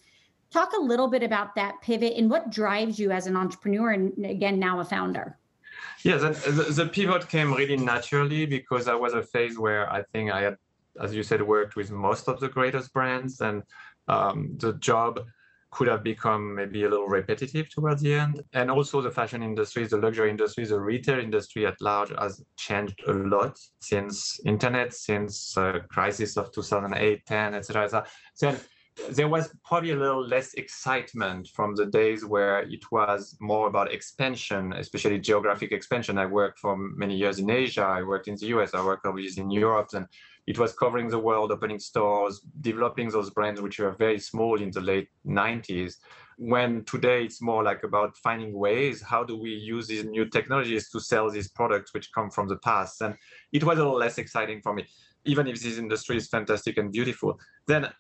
Talk 0.51 0.73
a 0.79 0.83
little 0.83 1.09
bit 1.09 1.23
about 1.23 1.55
that 1.55 1.81
pivot 1.81 2.15
and 2.17 2.29
what 2.29 2.51
drives 2.51 2.99
you 2.99 3.11
as 3.11 3.27
an 3.27 3.37
entrepreneur 3.37 3.93
and 3.93 4.27
again, 4.27 4.59
now 4.59 4.81
a 4.81 4.85
founder. 4.85 5.39
Yeah, 6.03 6.17
the, 6.17 6.31
the, 6.75 6.87
pivot 6.87 7.29
came 7.29 7.53
really 7.53 7.77
naturally 7.77 8.47
because 8.47 8.89
I 8.89 8.95
was 8.95 9.15
a 9.15 9.23
phase 9.23 9.59
where 9.59 9.91
I 9.93 10.03
think 10.13 10.31
I 10.31 10.43
had, 10.43 10.57
as 11.01 11.15
you 11.15 11.23
said, 11.23 11.43
worked 11.43 11.77
with 11.77 11.91
most 11.91 12.29
of 12.29 12.41
the 12.41 12.49
greatest 12.49 12.93
brands, 12.93 13.41
and 13.41 13.63
um, 14.09 14.57
the 14.59 14.75
job 14.75 15.21
could 15.71 15.89
have 15.89 16.03
become 16.03 16.55
maybe 16.55 16.85
a 16.85 16.89
little 16.89 17.07
repetitive 17.07 17.69
towards 17.69 18.01
the 18.01 18.15
end. 18.15 18.43
And 18.53 18.71
also, 18.71 19.03
the 19.03 19.11
fashion 19.11 19.43
industry, 19.43 19.85
the 19.87 19.99
luxury 19.99 20.31
industry, 20.31 20.65
the 20.65 20.81
retail 20.81 21.19
industry 21.19 21.67
at 21.67 21.81
large 21.81 22.11
has 22.19 22.43
changed 22.57 22.99
a 23.07 23.13
lot 23.13 23.59
since 23.81 24.41
internet, 24.47 24.95
since 24.95 25.57
uh, 25.57 25.81
crisis 25.91 26.37
of 26.37 26.53
2008, 26.53 27.27
10, 27.27 27.55
etc. 27.55 28.07
So 28.35 28.57
there 29.11 29.29
was 29.29 29.53
probably 29.65 29.91
a 29.91 29.97
little 29.97 30.27
less 30.27 30.55
excitement 30.55 31.49
from 31.49 31.75
the 31.75 31.87
days 31.87 32.25
where 32.25 32.61
it 32.61 32.91
was 32.91 33.37
more 33.41 33.69
about 33.69 33.93
expansion, 33.93 34.73
especially 34.73 35.19
geographic 35.19 35.73
expansion. 35.73 36.19
I 36.19 36.27
worked 36.27 36.59
for 36.59 36.77
many 36.77 37.15
years 37.15 37.39
in 37.39 37.51
Asia. 37.51 37.83
I 37.83 38.03
worked 38.03 38.27
in 38.29 38.37
the 38.37 38.47
US. 38.47 38.75
I 38.75 38.85
worked 38.85 39.07
obviously 39.07 39.43
in 39.43 39.51
Europe, 39.51 39.91
and 39.93 40.07
it 40.47 40.59
was 40.59 40.73
covering 40.73 41.09
the 41.09 41.19
world, 41.19 41.53
opening 41.53 41.79
stores, 41.79 42.41
developing 42.61 43.11
those 43.11 43.31
brands 43.31 43.61
which 43.61 43.79
were 43.79 43.93
very 43.93 44.19
small 44.19 44.61
in 44.61 44.71
the 44.71 44.81
late 44.81 45.09
90s. 45.27 45.97
When 46.39 46.85
today 46.85 47.25
it's 47.25 47.43
more 47.43 47.63
like 47.63 47.83
about 47.83 48.17
finding 48.19 48.53
ways, 48.53 49.03
how 49.03 49.25
do 49.25 49.37
we 49.37 49.51
use 49.51 49.89
these 49.89 50.05
new 50.05 50.27
technologies 50.27 50.89
to 50.91 51.01
sell 51.01 51.31
these 51.31 51.49
products 51.49 51.93
which 51.93 52.13
come 52.13 52.31
from 52.31 52.49
the 52.49 52.59
past? 52.59 53.03
And 53.03 53.15
it 53.53 53.65
was 53.65 53.79
a 53.79 53.83
little 53.83 53.99
less 53.99 54.19
exciting 54.19 54.61
for 54.63 54.73
me, 54.73 54.87
even 55.25 55.47
if 55.47 55.61
this 55.61 55.79
industry 55.79 56.17
is 56.17 56.29
fantastic 56.29 56.77
and 56.79 56.93
beautiful. 56.93 57.39
Then 57.67 57.91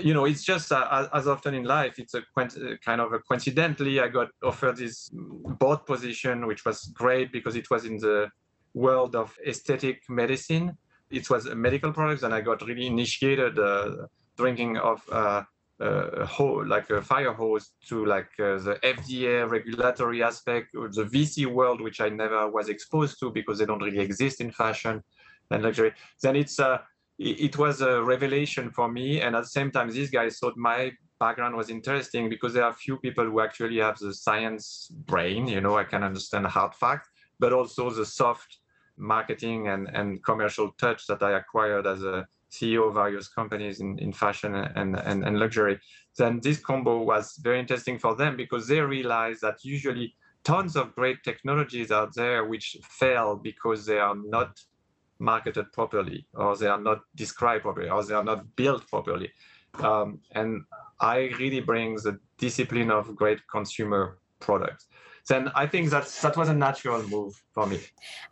you 0.00 0.14
know, 0.14 0.24
it's 0.24 0.44
just 0.44 0.72
uh, 0.72 1.08
as 1.12 1.26
often 1.26 1.54
in 1.54 1.64
life, 1.64 1.98
it's 1.98 2.14
a 2.14 2.22
kind 2.34 3.00
of 3.00 3.12
a 3.12 3.18
coincidentally, 3.18 4.00
I 4.00 4.08
got 4.08 4.28
offered 4.42 4.76
this 4.76 5.10
board 5.12 5.86
position, 5.86 6.46
which 6.46 6.64
was 6.64 6.86
great 6.94 7.32
because 7.32 7.56
it 7.56 7.70
was 7.70 7.84
in 7.84 7.96
the 7.98 8.30
world 8.74 9.14
of 9.16 9.36
aesthetic 9.46 10.02
medicine. 10.08 10.76
It 11.10 11.30
was 11.30 11.46
a 11.46 11.54
medical 11.54 11.92
products, 11.92 12.22
and 12.22 12.34
I 12.34 12.40
got 12.40 12.62
really 12.62 12.86
initiated 12.86 13.58
uh, 13.58 14.06
drinking 14.36 14.78
of 14.78 15.02
uh, 15.10 15.42
uh, 15.80 16.26
hose, 16.26 16.66
like 16.66 16.90
a 16.90 17.02
fire 17.02 17.32
hose 17.32 17.72
to 17.88 18.04
like 18.04 18.30
uh, 18.38 18.58
the 18.58 18.78
FDA 18.82 19.48
regulatory 19.48 20.22
aspect, 20.22 20.74
or 20.74 20.88
the 20.88 21.04
VC 21.04 21.46
world, 21.46 21.80
which 21.80 22.00
I 22.00 22.08
never 22.08 22.48
was 22.48 22.68
exposed 22.68 23.18
to 23.20 23.30
because 23.30 23.58
they 23.58 23.66
don't 23.66 23.82
really 23.82 24.00
exist 24.00 24.40
in 24.40 24.50
fashion 24.50 25.02
and 25.50 25.62
luxury. 25.62 25.92
Then 26.22 26.36
it's 26.36 26.58
uh, 26.58 26.78
it, 27.18 27.56
was 27.58 27.80
a 27.80 28.02
revelation 28.02 28.70
for 28.70 28.90
me. 28.90 29.20
And 29.20 29.36
at 29.36 29.42
the 29.42 29.48
same 29.48 29.70
time, 29.70 29.90
these 29.90 30.10
guys 30.10 30.38
thought 30.38 30.56
my 30.56 30.92
background 31.20 31.56
was 31.56 31.70
interesting 31.70 32.28
because 32.28 32.54
there 32.54 32.64
are 32.64 32.72
few 32.72 32.96
people 32.98 33.24
who 33.24 33.40
actually 33.40 33.78
have 33.78 33.98
the 33.98 34.12
science 34.12 34.90
brain. 35.06 35.46
You 35.46 35.60
know, 35.60 35.78
I 35.78 35.84
can 35.84 36.02
understand 36.02 36.46
hard 36.46 36.74
fact, 36.74 37.08
but 37.38 37.52
also 37.52 37.90
the 37.90 38.06
soft 38.06 38.58
marketing 38.96 39.68
and, 39.68 39.88
and 39.88 40.22
commercial 40.24 40.72
touch 40.72 41.06
that 41.06 41.22
I 41.22 41.38
acquired 41.38 41.86
as 41.86 42.02
a 42.02 42.26
CEO 42.50 42.88
of 42.88 42.94
various 42.94 43.28
companies 43.28 43.80
in, 43.80 43.98
in 43.98 44.12
fashion 44.12 44.54
and, 44.54 44.96
and, 44.96 45.24
and 45.24 45.38
luxury. 45.38 45.80
Then 46.16 46.40
this 46.40 46.58
combo 46.58 47.02
was 47.02 47.36
very 47.42 47.58
interesting 47.58 47.98
for 47.98 48.14
them 48.14 48.36
because 48.36 48.68
they 48.68 48.80
realized 48.80 49.40
that 49.42 49.64
usually 49.64 50.14
tons 50.44 50.76
of 50.76 50.94
great 50.94 51.24
technologies 51.24 51.90
out 51.90 52.14
there 52.14 52.44
which 52.44 52.76
fail 52.88 53.34
because 53.34 53.86
they 53.86 53.98
are 53.98 54.14
not 54.14 54.60
marketed 55.24 55.72
properly, 55.72 56.26
or 56.34 56.56
they 56.56 56.66
are 56.66 56.80
not 56.80 57.00
described 57.14 57.62
properly, 57.62 57.88
or 57.88 58.04
they 58.04 58.14
are 58.14 58.24
not 58.24 58.54
built 58.56 58.86
properly. 58.88 59.30
Um, 59.82 60.20
and 60.32 60.64
I 61.00 61.32
really 61.40 61.60
bring 61.60 61.96
the 61.96 62.20
discipline 62.38 62.90
of 62.90 63.16
great 63.16 63.40
consumer 63.48 64.18
products. 64.40 64.86
Then 65.26 65.50
I 65.54 65.66
think 65.66 65.90
that 65.90 66.06
that 66.22 66.36
was 66.36 66.48
a 66.48 66.54
natural 66.54 67.02
move 67.08 67.42
for 67.52 67.66
me. 67.66 67.80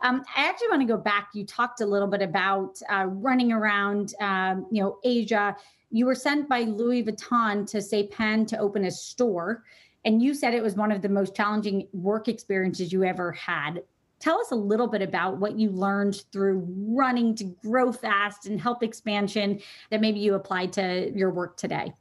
Um, 0.01 0.23
I 0.37 0.47
actually 0.47 0.69
want 0.69 0.81
to 0.81 0.87
go 0.87 0.97
back. 0.97 1.29
You 1.33 1.43
talked 1.45 1.81
a 1.81 1.85
little 1.85 2.07
bit 2.07 2.21
about 2.21 2.79
uh, 2.89 3.05
running 3.07 3.51
around, 3.51 4.13
um, 4.21 4.67
you 4.71 4.83
know, 4.83 4.99
Asia. 5.03 5.55
You 5.89 6.05
were 6.05 6.15
sent 6.15 6.47
by 6.47 6.61
Louis 6.61 7.03
Vuitton 7.03 7.67
to 7.71 7.77
Saipan 7.77 8.47
to 8.47 8.57
open 8.59 8.85
a 8.85 8.91
store, 8.91 9.63
and 10.05 10.21
you 10.21 10.35
said 10.35 10.53
it 10.53 10.61
was 10.61 10.75
one 10.75 10.91
of 10.91 11.01
the 11.01 11.09
most 11.09 11.35
challenging 11.35 11.87
work 11.93 12.27
experiences 12.27 12.93
you 12.93 13.03
ever 13.03 13.31
had. 13.31 13.81
Tell 14.23 14.39
us 14.39 14.51
a 14.51 14.55
little 14.55 14.87
bit 14.87 15.01
about 15.01 15.35
what 15.37 15.59
you 15.59 15.69
learned 15.69 16.23
through 16.31 16.65
running 16.87 17.35
to 17.35 17.43
grow 17.43 17.91
fast 17.91 18.45
and 18.45 18.57
help 18.57 18.81
expansion 18.81 19.59
that 19.91 19.99
maybe 19.99 20.19
you 20.19 20.35
applied 20.35 20.71
to 20.73 21.11
your 21.13 21.29
work 21.29 21.57
today. 21.57 21.91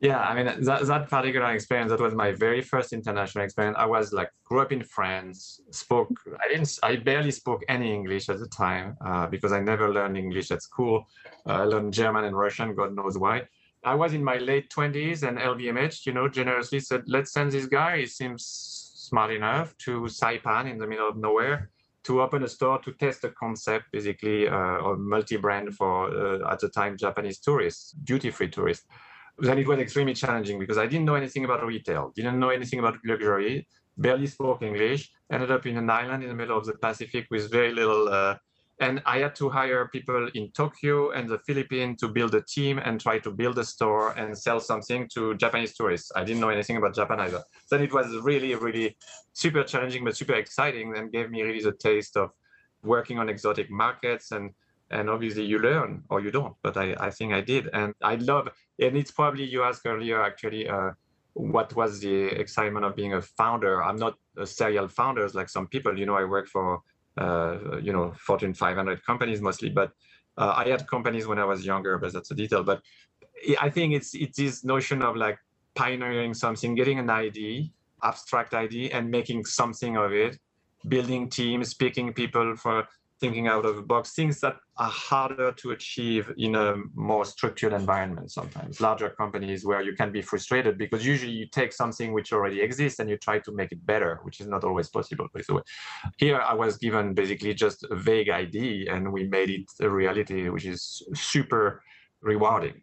Yeah, 0.00 0.18
I 0.18 0.34
mean 0.34 0.46
that, 0.64 0.84
that 0.84 1.08
particular 1.08 1.52
experience 1.52 1.90
that 1.92 2.00
was 2.00 2.16
my 2.16 2.32
very 2.32 2.62
first 2.62 2.92
international 2.92 3.44
experience. 3.44 3.76
I 3.78 3.86
was 3.86 4.12
like 4.12 4.32
grew 4.42 4.60
up 4.60 4.72
in 4.72 4.82
France, 4.82 5.60
spoke 5.70 6.10
I 6.42 6.48
didn't 6.48 6.76
I 6.82 6.96
barely 6.96 7.30
spoke 7.30 7.62
any 7.68 7.94
English 7.94 8.28
at 8.28 8.40
the 8.40 8.48
time 8.48 8.96
uh, 9.00 9.28
because 9.28 9.52
I 9.52 9.60
never 9.60 9.88
learned 9.88 10.16
English 10.16 10.50
at 10.50 10.62
school. 10.62 11.06
Uh, 11.46 11.62
I 11.62 11.62
learned 11.62 11.94
German 11.94 12.24
and 12.24 12.36
Russian, 12.36 12.74
God 12.74 12.96
knows 12.96 13.16
why. 13.16 13.42
I 13.84 13.94
was 13.94 14.14
in 14.14 14.24
my 14.24 14.38
late 14.38 14.68
twenties, 14.68 15.22
and 15.22 15.38
LVMH, 15.38 16.06
you 16.06 16.12
know, 16.12 16.28
generously 16.28 16.80
said, 16.80 17.04
"Let's 17.06 17.30
send 17.32 17.52
this 17.52 17.66
guy. 17.66 17.98
He 17.98 18.06
seems 18.06 18.87
smart 19.08 19.30
enough 19.40 19.76
to 19.84 19.92
Saipan 20.20 20.70
in 20.70 20.78
the 20.78 20.86
middle 20.86 21.08
of 21.08 21.16
nowhere 21.16 21.70
to 22.04 22.22
open 22.22 22.42
a 22.42 22.48
store 22.48 22.78
to 22.78 22.92
test 22.92 23.22
the 23.22 23.30
concept, 23.30 23.84
basically, 23.92 24.48
uh, 24.48 24.88
of 24.88 24.98
multi-brand 24.98 25.74
for 25.74 25.94
uh, 26.10 26.52
at 26.52 26.58
the 26.60 26.68
time 26.68 26.96
Japanese 26.96 27.38
tourists, 27.38 27.92
duty-free 28.10 28.50
tourists. 28.50 28.86
Then 29.38 29.58
it 29.58 29.66
was 29.68 29.78
extremely 29.78 30.14
challenging 30.14 30.58
because 30.58 30.78
I 30.78 30.86
didn't 30.86 31.06
know 31.08 31.14
anything 31.22 31.44
about 31.44 31.64
retail, 31.64 32.12
didn't 32.16 32.38
know 32.38 32.50
anything 32.58 32.78
about 32.80 32.96
luxury, 33.04 33.68
barely 33.96 34.26
spoke 34.26 34.62
English, 34.62 35.02
ended 35.30 35.50
up 35.50 35.64
in 35.66 35.76
an 35.76 35.90
island 35.90 36.22
in 36.24 36.28
the 36.30 36.34
middle 36.34 36.58
of 36.58 36.64
the 36.66 36.74
Pacific 36.86 37.26
with 37.30 37.50
very 37.50 37.72
little 37.72 38.08
uh, 38.08 38.34
and 38.80 39.02
I 39.06 39.18
had 39.18 39.34
to 39.36 39.48
hire 39.48 39.88
people 39.88 40.28
in 40.34 40.50
Tokyo 40.52 41.10
and 41.10 41.28
the 41.28 41.38
Philippines 41.38 41.98
to 42.00 42.08
build 42.08 42.34
a 42.34 42.42
team 42.42 42.78
and 42.78 43.00
try 43.00 43.18
to 43.18 43.30
build 43.30 43.58
a 43.58 43.64
store 43.64 44.10
and 44.12 44.36
sell 44.36 44.60
something 44.60 45.08
to 45.14 45.34
Japanese 45.34 45.74
tourists. 45.74 46.12
I 46.14 46.22
didn't 46.24 46.40
know 46.40 46.48
anything 46.48 46.76
about 46.76 46.94
Japan 46.94 47.20
either. 47.20 47.42
Then 47.70 47.82
it 47.82 47.92
was 47.92 48.06
really, 48.22 48.54
really 48.54 48.96
super 49.32 49.64
challenging, 49.64 50.04
but 50.04 50.16
super 50.16 50.34
exciting 50.34 50.96
and 50.96 51.10
gave 51.10 51.30
me 51.30 51.42
really 51.42 51.62
the 51.62 51.72
taste 51.72 52.16
of 52.16 52.30
working 52.82 53.18
on 53.18 53.28
exotic 53.28 53.70
markets 53.70 54.30
and 54.30 54.50
and 54.90 55.10
obviously 55.10 55.44
you 55.44 55.58
learn 55.58 56.02
or 56.08 56.20
you 56.20 56.30
don't 56.30 56.54
but 56.62 56.76
i, 56.76 56.94
I 56.98 57.10
think 57.10 57.32
i 57.32 57.40
did 57.40 57.68
and 57.72 57.92
i 58.02 58.14
love 58.14 58.48
and 58.78 58.96
it's 58.96 59.10
probably 59.10 59.44
you 59.44 59.62
asked 59.62 59.84
earlier 59.84 60.22
actually 60.22 60.68
uh, 60.68 60.90
what 61.34 61.74
was 61.76 62.00
the 62.00 62.26
excitement 62.26 62.84
of 62.84 62.96
being 62.96 63.14
a 63.14 63.20
founder 63.20 63.82
i'm 63.82 63.96
not 63.96 64.14
a 64.38 64.46
serial 64.46 64.88
founder 64.88 65.28
like 65.34 65.48
some 65.48 65.66
people 65.66 65.98
you 65.98 66.06
know 66.06 66.16
i 66.16 66.24
work 66.24 66.46
for 66.48 66.80
you 67.82 67.92
know, 67.92 68.14
Fortune 68.18 68.54
500 68.54 69.04
companies 69.04 69.40
mostly. 69.40 69.70
But 69.70 69.92
uh, 70.36 70.54
I 70.56 70.68
had 70.68 70.86
companies 70.86 71.26
when 71.26 71.38
I 71.38 71.44
was 71.44 71.66
younger, 71.66 71.98
but 71.98 72.12
that's 72.12 72.30
a 72.30 72.34
detail. 72.34 72.62
But 72.62 72.80
I 73.60 73.70
think 73.70 73.94
it's 73.94 74.14
it's 74.14 74.36
this 74.36 74.64
notion 74.64 75.02
of 75.02 75.16
like 75.16 75.38
pioneering 75.74 76.34
something, 76.34 76.74
getting 76.74 76.98
an 76.98 77.10
idea, 77.10 77.64
abstract 78.02 78.54
idea, 78.54 78.90
and 78.92 79.10
making 79.10 79.44
something 79.44 79.96
of 79.96 80.12
it, 80.12 80.38
building 80.86 81.28
teams, 81.28 81.74
picking 81.74 82.12
people 82.12 82.56
for 82.56 82.86
thinking 83.20 83.48
out 83.48 83.64
of 83.64 83.76
the 83.76 83.82
box, 83.82 84.12
things 84.14 84.40
that 84.40 84.56
are 84.76 84.90
harder 84.90 85.52
to 85.52 85.72
achieve 85.72 86.32
in 86.36 86.54
a 86.54 86.76
more 86.94 87.24
structured 87.24 87.72
environment 87.72 88.30
sometimes. 88.30 88.80
Larger 88.80 89.10
companies 89.10 89.64
where 89.64 89.82
you 89.82 89.94
can 89.94 90.12
be 90.12 90.22
frustrated 90.22 90.78
because 90.78 91.04
usually 91.04 91.32
you 91.32 91.46
take 91.46 91.72
something 91.72 92.12
which 92.12 92.32
already 92.32 92.60
exists 92.60 93.00
and 93.00 93.10
you 93.10 93.16
try 93.16 93.38
to 93.40 93.52
make 93.52 93.72
it 93.72 93.84
better, 93.84 94.20
which 94.22 94.40
is 94.40 94.46
not 94.46 94.64
always 94.64 94.88
possible, 94.88 95.26
by 95.34 95.40
the 95.46 95.54
way. 95.54 95.62
Here 96.16 96.40
I 96.40 96.54
was 96.54 96.76
given 96.76 97.14
basically 97.14 97.54
just 97.54 97.84
a 97.90 97.96
vague 97.96 98.30
idea 98.30 98.94
and 98.94 99.12
we 99.12 99.26
made 99.26 99.50
it 99.50 99.66
a 99.80 99.90
reality, 99.90 100.48
which 100.48 100.64
is 100.64 101.02
super 101.14 101.82
rewarding. 102.20 102.82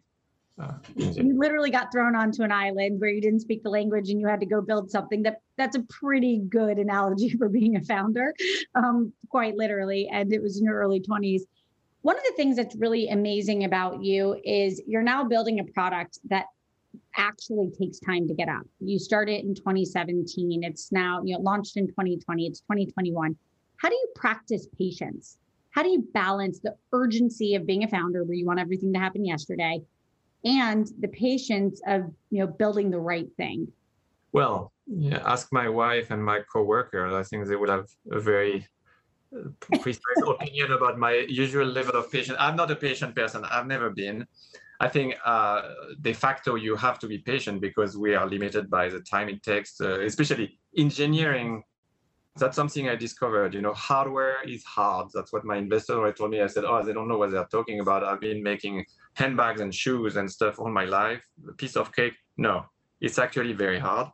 Uh, 0.58 0.72
you 0.94 1.38
literally 1.38 1.70
got 1.70 1.92
thrown 1.92 2.16
onto 2.16 2.42
an 2.42 2.50
island 2.50 2.98
where 2.98 3.10
you 3.10 3.20
didn't 3.20 3.40
speak 3.40 3.62
the 3.62 3.68
language 3.68 4.08
and 4.08 4.18
you 4.18 4.26
had 4.26 4.40
to 4.40 4.46
go 4.46 4.62
build 4.62 4.90
something 4.90 5.22
that 5.22 5.42
that's 5.58 5.76
a 5.76 5.82
pretty 5.82 6.38
good 6.48 6.78
analogy 6.78 7.28
for 7.38 7.50
being 7.50 7.76
a 7.76 7.80
founder 7.82 8.32
um, 8.74 9.12
quite 9.28 9.54
literally 9.54 10.08
and 10.10 10.32
it 10.32 10.40
was 10.40 10.58
in 10.58 10.64
your 10.64 10.76
early 10.76 10.98
20s 10.98 11.42
one 12.00 12.16
of 12.16 12.24
the 12.24 12.32
things 12.36 12.56
that's 12.56 12.74
really 12.76 13.08
amazing 13.08 13.64
about 13.64 14.02
you 14.02 14.34
is 14.44 14.80
you're 14.86 15.02
now 15.02 15.22
building 15.24 15.60
a 15.60 15.64
product 15.64 16.20
that 16.30 16.46
actually 17.18 17.70
takes 17.78 17.98
time 17.98 18.26
to 18.26 18.32
get 18.32 18.48
up 18.48 18.62
you 18.80 18.98
started 18.98 19.44
in 19.44 19.54
2017 19.54 20.64
it's 20.64 20.90
now 20.90 21.20
you 21.22 21.34
know 21.34 21.40
launched 21.40 21.76
in 21.76 21.86
2020 21.86 22.46
it's 22.46 22.60
2021 22.60 23.36
how 23.78 23.88
do 23.88 23.94
you 23.94 24.08
practice 24.14 24.66
patience? 24.78 25.38
How 25.70 25.82
do 25.82 25.90
you 25.90 26.06
balance 26.14 26.60
the 26.60 26.74
urgency 26.92 27.54
of 27.54 27.66
being 27.66 27.84
a 27.84 27.88
founder 27.88 28.24
where 28.24 28.34
you 28.34 28.46
want 28.46 28.60
everything 28.60 28.92
to 28.94 28.98
happen 28.98 29.24
yesterday 29.24 29.80
and 30.46 30.88
the 31.00 31.08
patience 31.08 31.82
of 31.86 32.02
you 32.30 32.40
know 32.40 32.46
building 32.46 32.90
the 32.90 33.00
right 33.00 33.28
thing. 33.36 33.68
Well 34.32 34.72
yeah, 34.86 35.20
ask 35.26 35.52
my 35.52 35.68
wife 35.68 36.10
and 36.12 36.24
my 36.24 36.40
coworkers 36.52 37.12
i 37.12 37.22
think 37.24 37.46
they 37.46 37.56
would 37.56 37.68
have 37.68 37.88
a 38.12 38.20
very 38.20 38.66
uh, 39.36 39.48
precise 39.80 40.22
opinion 40.24 40.72
about 40.72 40.96
my 40.96 41.26
usual 41.28 41.66
level 41.66 41.96
of 41.96 42.10
patience. 42.12 42.36
I'm 42.38 42.54
not 42.54 42.70
a 42.70 42.76
patient 42.76 43.16
person. 43.16 43.44
I've 43.44 43.66
never 43.66 43.90
been. 43.90 44.24
I 44.78 44.88
think 44.88 45.16
uh, 45.24 45.62
de 46.00 46.12
facto 46.12 46.54
you 46.54 46.76
have 46.76 46.98
to 47.00 47.08
be 47.08 47.18
patient 47.18 47.60
because 47.60 47.96
we 47.96 48.14
are 48.14 48.26
limited 48.26 48.70
by 48.70 48.88
the 48.88 49.00
time 49.00 49.28
it 49.28 49.42
takes 49.42 49.80
uh, 49.80 50.00
especially 50.00 50.60
engineering 50.76 51.64
that's 52.38 52.56
something 52.56 52.88
I 52.88 52.96
discovered. 52.96 53.54
You 53.54 53.62
know, 53.62 53.72
hardware 53.72 54.36
is 54.46 54.64
hard. 54.64 55.08
That's 55.14 55.32
what 55.32 55.44
my 55.44 55.56
investor 55.56 56.12
told 56.12 56.30
me. 56.30 56.40
I 56.42 56.46
said, 56.46 56.64
oh, 56.64 56.82
they 56.82 56.92
don't 56.92 57.08
know 57.08 57.18
what 57.18 57.30
they're 57.30 57.48
talking 57.50 57.80
about. 57.80 58.04
I've 58.04 58.20
been 58.20 58.42
making 58.42 58.84
handbags 59.14 59.60
and 59.60 59.74
shoes 59.74 60.16
and 60.16 60.30
stuff 60.30 60.58
all 60.58 60.70
my 60.70 60.84
life. 60.84 61.22
A 61.48 61.52
piece 61.52 61.76
of 61.76 61.94
cake? 61.94 62.14
No, 62.36 62.66
it's 63.00 63.18
actually 63.18 63.54
very 63.54 63.78
hard. 63.78 64.08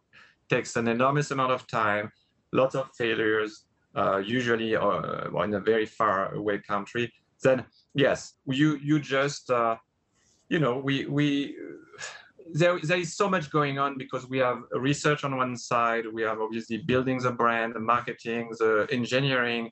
Takes 0.48 0.76
an 0.76 0.88
enormous 0.88 1.30
amount 1.30 1.52
of 1.52 1.66
time, 1.66 2.12
lots 2.52 2.74
of 2.74 2.90
failures, 2.96 3.64
uh, 3.96 4.18
usually 4.18 4.76
uh, 4.76 5.42
in 5.42 5.54
a 5.54 5.60
very 5.60 5.86
far 5.86 6.34
away 6.34 6.58
country. 6.58 7.12
Then 7.42 7.64
yes, 7.94 8.34
you 8.46 8.76
you 8.76 9.00
just 9.00 9.50
uh, 9.50 9.76
you 10.48 10.58
know 10.58 10.78
we 10.78 11.06
we 11.06 11.56
there, 12.52 12.78
there 12.82 12.98
is 12.98 13.16
so 13.16 13.28
much 13.28 13.50
going 13.50 13.78
on 13.78 13.98
because 13.98 14.28
we 14.28 14.38
have 14.38 14.62
research 14.72 15.24
on 15.24 15.36
one 15.36 15.56
side, 15.56 16.04
we 16.12 16.22
have 16.22 16.40
obviously 16.40 16.78
building 16.78 17.18
the 17.18 17.30
brand, 17.30 17.74
the 17.74 17.80
marketing, 17.80 18.50
the 18.58 18.86
engineering. 18.90 19.70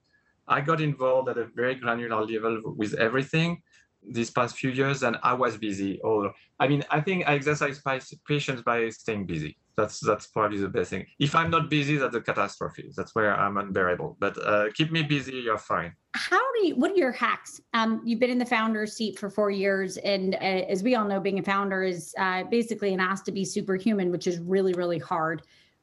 I 0.49 0.61
got 0.61 0.81
involved 0.81 1.29
at 1.29 1.39
a 1.39 1.47
very 1.55 1.75
granular 1.75 2.25
level 2.25 2.75
with 2.77 2.95
everything 2.95 3.63
these 4.03 4.31
past 4.31 4.57
few 4.57 4.71
years, 4.71 5.03
and 5.03 5.17
I 5.23 5.35
was 5.35 5.57
busy. 5.57 6.01
All 6.01 6.31
I 6.59 6.69
mean, 6.69 6.83
I 6.91 7.01
think 7.01 7.29
I 7.29 7.35
exercise 7.35 7.81
patience 8.27 8.63
by 8.63 8.89
staying 8.89 9.27
busy. 9.27 9.57
That's 9.81 10.01
that's 10.01 10.27
probably 10.27 10.59
the 10.59 10.69
best 10.69 10.91
thing. 10.91 11.07
If 11.19 11.35
I'm 11.35 11.51
not 11.51 11.71
busy, 11.71 11.97
that's 11.97 12.15
a 12.15 12.21
catastrophe. 12.21 12.91
That's 12.97 13.15
where 13.15 13.35
I'm 13.35 13.57
unbearable. 13.57 14.19
But 14.21 14.37
uh, 14.45 14.67
keep 14.75 14.93
me 14.93 15.03
busy, 15.03 15.33
you're 15.33 15.59
fine. 15.59 15.95
How 16.15 16.45
do 16.55 16.67
you? 16.67 16.77
What 16.77 16.91
are 16.93 16.97
your 16.97 17.13
hacks? 17.13 17.61
Um, 17.73 18.03
you've 18.05 18.21
been 18.21 18.31
in 18.31 18.39
the 18.39 18.47
founder 18.47 18.87
seat 18.87 19.19
for 19.19 19.31
four 19.31 19.51
years, 19.51 19.97
and 19.99 20.35
uh, 20.35 20.39
as 20.39 20.83
we 20.83 20.95
all 20.95 21.07
know, 21.07 21.21
being 21.21 21.39
a 21.39 21.43
founder 21.43 21.83
is 21.83 22.15
uh, 22.19 22.45
basically 22.45 22.93
an 22.93 23.01
ask 23.01 23.25
to 23.25 23.33
be 23.33 23.45
superhuman, 23.45 24.11
which 24.11 24.27
is 24.27 24.39
really 24.39 24.75
really 24.75 24.99
hard. 24.99 25.43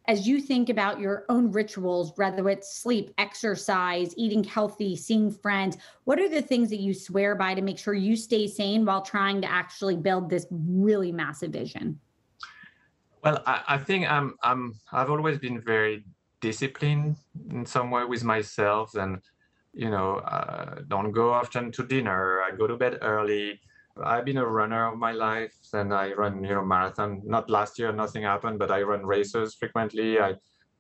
As 0.09 0.25
you 0.25 0.39
think 0.39 0.69
about 0.69 1.01
your 1.01 1.25
own 1.27 1.51
rituals, 1.51 2.13
whether 2.15 2.47
it's 2.47 2.77
sleep, 2.81 3.13
exercise, 3.17 4.13
eating 4.15 4.41
healthy, 4.41 4.95
seeing 4.95 5.29
friends, 5.29 5.77
what 6.05 6.17
are 6.17 6.29
the 6.29 6.41
things 6.41 6.69
that 6.69 6.79
you 6.79 6.93
swear 6.93 7.35
by 7.35 7.53
to 7.53 7.61
make 7.61 7.77
sure 7.77 7.93
you 7.93 8.15
stay 8.15 8.47
sane 8.47 8.85
while 8.85 9.01
trying 9.01 9.41
to 9.41 9.51
actually 9.51 9.97
build 9.97 10.29
this 10.29 10.47
really 10.51 11.11
massive 11.11 11.51
vision? 11.51 11.99
Well, 13.27 13.43
I, 13.45 13.61
I 13.75 13.77
think 13.77 14.09
I'm 14.09 14.35
I'm 14.41 14.79
I've 14.93 15.09
always 15.09 15.37
been 15.37 15.59
very 15.59 16.05
disciplined 16.39 17.17
in 17.51 17.65
some 17.65 17.91
way 17.91 18.05
with 18.05 18.23
myself 18.23 18.95
and 18.95 19.19
you 19.73 19.89
know 19.89 20.19
uh, 20.19 20.75
don't 20.87 21.11
go 21.11 21.33
often 21.33 21.73
to 21.73 21.83
dinner. 21.83 22.41
I 22.41 22.55
go 22.55 22.67
to 22.67 22.77
bed 22.77 22.99
early. 23.01 23.59
I've 24.01 24.23
been 24.23 24.37
a 24.37 24.47
runner 24.47 24.87
of 24.87 24.97
my 24.97 25.11
life 25.11 25.57
and 25.73 25.93
i 25.93 26.13
run 26.13 26.41
you 26.41 26.55
know 26.55 26.63
marathon. 26.63 27.21
Not 27.25 27.49
last 27.49 27.77
year 27.77 27.91
nothing 27.91 28.23
happened 28.23 28.59
but 28.59 28.71
i 28.71 28.81
run 28.81 29.05
races 29.05 29.55
frequently. 29.55 30.21
I 30.21 30.35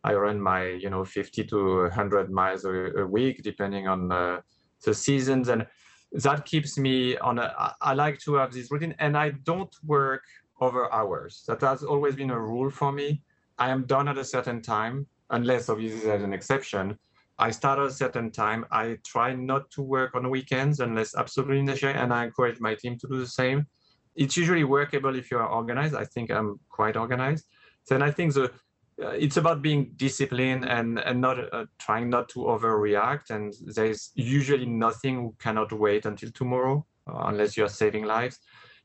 i 0.05 0.13
run 0.13 0.39
my 0.39 0.67
you 0.83 0.89
know 0.89 1.03
50 1.03 1.43
to 1.51 1.81
100 1.81 2.31
miles 2.31 2.63
a, 2.63 2.71
a 3.03 3.05
week 3.05 3.43
depending 3.43 3.89
on 3.89 4.09
uh, 4.09 4.39
the 4.85 4.93
seasons. 4.93 5.49
And 5.49 5.67
that 6.13 6.45
keeps 6.45 6.77
me 6.77 7.17
on 7.17 7.39
a 7.39 7.75
i 7.81 7.93
like 7.93 8.17
to 8.19 8.35
have 8.35 8.53
this 8.53 8.71
routine 8.71 8.95
and 8.99 9.17
i 9.17 9.31
don't 9.43 9.75
work 9.85 10.23
over 10.59 10.91
hours. 10.93 11.43
That 11.47 11.61
has 11.61 11.83
always 11.83 12.15
been 12.15 12.31
a 12.31 12.39
rule 12.39 12.69
for 12.69 12.91
me. 12.91 13.21
I 13.57 13.69
am 13.69 13.83
done 13.85 14.07
at 14.07 14.17
a 14.17 14.23
certain 14.23 14.61
time, 14.61 15.07
unless 15.29 15.69
obviously 15.69 16.01
there's 16.01 16.23
an 16.23 16.33
exception. 16.33 16.97
I 17.39 17.51
start 17.51 17.79
at 17.79 17.85
a 17.85 17.91
certain 17.91 18.31
time. 18.31 18.65
I 18.71 18.97
try 19.05 19.33
not 19.33 19.69
to 19.71 19.81
work 19.81 20.15
on 20.15 20.29
weekends 20.29 20.79
unless 20.79 21.15
absolutely 21.15 21.61
necessary, 21.61 21.93
and 21.93 22.13
I 22.13 22.25
encourage 22.25 22.59
my 22.59 22.75
team 22.75 22.97
to 22.99 23.07
do 23.07 23.19
the 23.19 23.27
same. 23.27 23.67
It's 24.15 24.35
usually 24.35 24.63
workable 24.63 25.15
if 25.15 25.29
you 25.29 25.37
are 25.37 25.47
organized. 25.47 25.95
I 25.95 26.05
think 26.05 26.31
I'm 26.31 26.59
quite 26.69 26.97
organized. 26.97 27.45
Then 27.87 28.01
I 28.01 28.11
think 28.11 28.33
the 28.33 28.51
uh, 28.99 29.09
it's 29.09 29.37
about 29.37 29.61
being 29.61 29.91
disciplined 29.95 30.65
and 30.65 30.97
and 30.99 31.21
not 31.21 31.53
uh, 31.53 31.65
trying 31.77 32.09
not 32.09 32.27
to 32.29 32.39
overreact. 32.39 33.29
And 33.29 33.53
there's 33.75 34.09
usually 34.15 34.65
nothing 34.65 35.23
we 35.27 35.33
cannot 35.37 35.71
wait 35.71 36.07
until 36.07 36.31
tomorrow, 36.31 36.83
uh, 37.07 37.25
unless 37.27 37.55
you're 37.55 37.69
saving 37.69 38.05
lives 38.05 38.39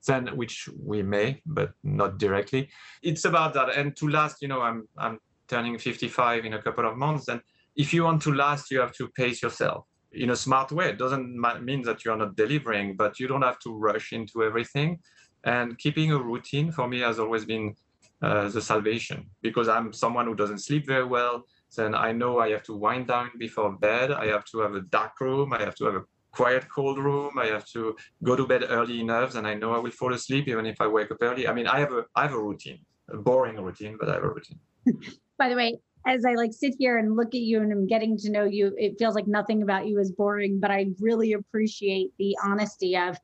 then 0.07 0.27
which 0.37 0.69
we 0.83 1.03
may, 1.03 1.41
but 1.47 1.73
not 1.83 2.19
directly. 2.19 2.69
It's 3.03 3.25
about 3.25 3.55
that. 3.55 3.77
And 3.77 3.97
to 3.97 4.09
last, 4.09 4.43
you 4.43 4.49
know, 4.49 4.61
I'm 4.61 4.89
I'm 4.99 5.19
turning 5.49 5.79
55 5.79 6.45
in 6.45 6.55
a 6.55 6.63
couple 6.63 6.89
of 6.89 6.97
months. 6.97 7.29
And 7.29 7.41
if 7.77 7.93
you 7.93 8.05
want 8.05 8.23
to 8.23 8.33
last, 8.33 8.71
you 8.71 8.81
have 8.81 8.93
to 8.93 9.09
pace 9.09 9.43
yourself 9.43 9.87
in 10.13 10.31
a 10.31 10.37
smart 10.37 10.73
way. 10.73 10.91
It 10.91 10.99
doesn't 10.99 11.39
mean 11.65 11.83
that 11.83 12.05
you're 12.05 12.17
not 12.17 12.37
delivering, 12.37 12.97
but 12.97 13.19
you 13.19 13.27
don't 13.27 13.43
have 13.43 13.59
to 13.61 13.75
rush 13.75 14.13
into 14.13 14.43
everything. 14.43 14.99
And 15.45 15.79
keeping 15.79 16.13
a 16.13 16.19
routine 16.19 16.71
for 16.71 16.87
me 16.89 17.01
has 17.01 17.19
always 17.19 17.45
been 17.45 17.75
uh, 18.23 18.49
the 18.49 18.63
salvation 18.63 19.29
because 19.43 19.69
I'm 19.69 19.93
someone 19.93 20.27
who 20.27 20.35
doesn't 20.35 20.61
sleep 20.61 20.87
very 20.87 21.05
well. 21.05 21.45
Then 21.77 21.95
I 21.95 22.13
know 22.13 22.39
I 22.39 22.51
have 22.51 22.63
to 22.65 22.75
wind 22.75 23.09
down 23.09 23.31
before 23.39 23.73
bed. 23.73 24.13
I 24.13 24.27
have 24.27 24.45
to 24.53 24.61
have 24.61 24.75
a 24.75 24.83
dark 24.83 25.21
room. 25.21 25.53
I 25.53 25.61
have 25.61 25.75
to 25.77 25.85
have 25.87 25.95
a 25.97 26.05
quiet 26.33 26.65
cold 26.75 26.99
room. 26.99 27.39
I 27.39 27.47
have 27.47 27.67
to 27.69 27.97
go 28.23 28.35
to 28.37 28.47
bed 28.47 28.65
early 28.69 29.01
enough 29.01 29.35
and 29.35 29.47
i 29.47 29.55
know 29.55 29.73
i 29.75 29.79
will 29.79 29.91
fall 29.91 30.13
asleep 30.15 30.49
even 30.49 30.67
if 30.67 30.81
i 30.81 30.87
wake 30.87 31.11
up 31.11 31.19
early. 31.21 31.47
I 31.47 31.53
mean 31.53 31.67
i 31.67 31.79
have 31.79 31.93
a 31.93 32.05
i 32.17 32.23
have 32.23 32.35
a 32.35 32.43
routine 32.43 32.81
a 33.11 33.17
boring 33.17 33.57
routine 33.57 33.97
but 33.99 34.09
i 34.09 34.15
have 34.15 34.25
a 34.25 34.29
routine. 34.29 34.61
By 35.39 35.49
the 35.49 35.57
way 35.57 35.79
as 36.07 36.25
i 36.25 36.35
like 36.35 36.53
sit 36.53 36.75
here 36.79 36.99
and 36.99 37.17
look 37.17 37.29
at 37.29 37.41
you 37.41 37.61
and 37.63 37.73
i'm 37.73 37.87
getting 37.87 38.17
to 38.17 38.31
know 38.31 38.45
you 38.45 38.75
it 38.77 38.99
feels 38.99 39.15
like 39.15 39.27
nothing 39.27 39.63
about 39.63 39.87
you 39.87 39.99
is 39.99 40.11
boring 40.13 40.59
but 40.59 40.71
i 40.71 40.87
really 41.01 41.35
appreciate 41.35 42.11
the 42.19 42.37
honesty 42.43 42.97
of 42.97 43.17